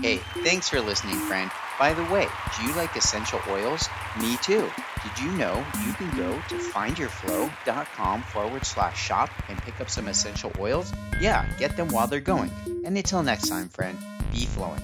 Hey, 0.00 0.16
thanks 0.42 0.68
for 0.68 0.80
listening, 0.80 1.16
friend. 1.16 1.50
By 1.78 1.92
the 1.92 2.04
way, 2.04 2.26
do 2.56 2.66
you 2.66 2.74
like 2.74 2.96
essential 2.96 3.38
oils? 3.48 3.88
Me 4.18 4.38
too. 4.38 4.68
Did 5.02 5.18
you 5.24 5.30
know 5.32 5.64
you 5.86 5.92
can 5.94 6.14
go 6.16 6.32
to 6.48 6.54
findyourflow.com 6.56 8.22
forward 8.22 8.66
slash 8.66 9.00
shop 9.00 9.30
and 9.48 9.58
pick 9.62 9.80
up 9.80 9.88
some 9.88 10.08
essential 10.08 10.52
oils? 10.58 10.92
Yeah, 11.20 11.50
get 11.58 11.76
them 11.76 11.88
while 11.88 12.06
they're 12.06 12.20
going. 12.20 12.50
And 12.84 12.96
until 12.96 13.22
next 13.22 13.48
time, 13.48 13.68
friend, 13.68 13.96
be 14.30 14.44
flowing. 14.44 14.82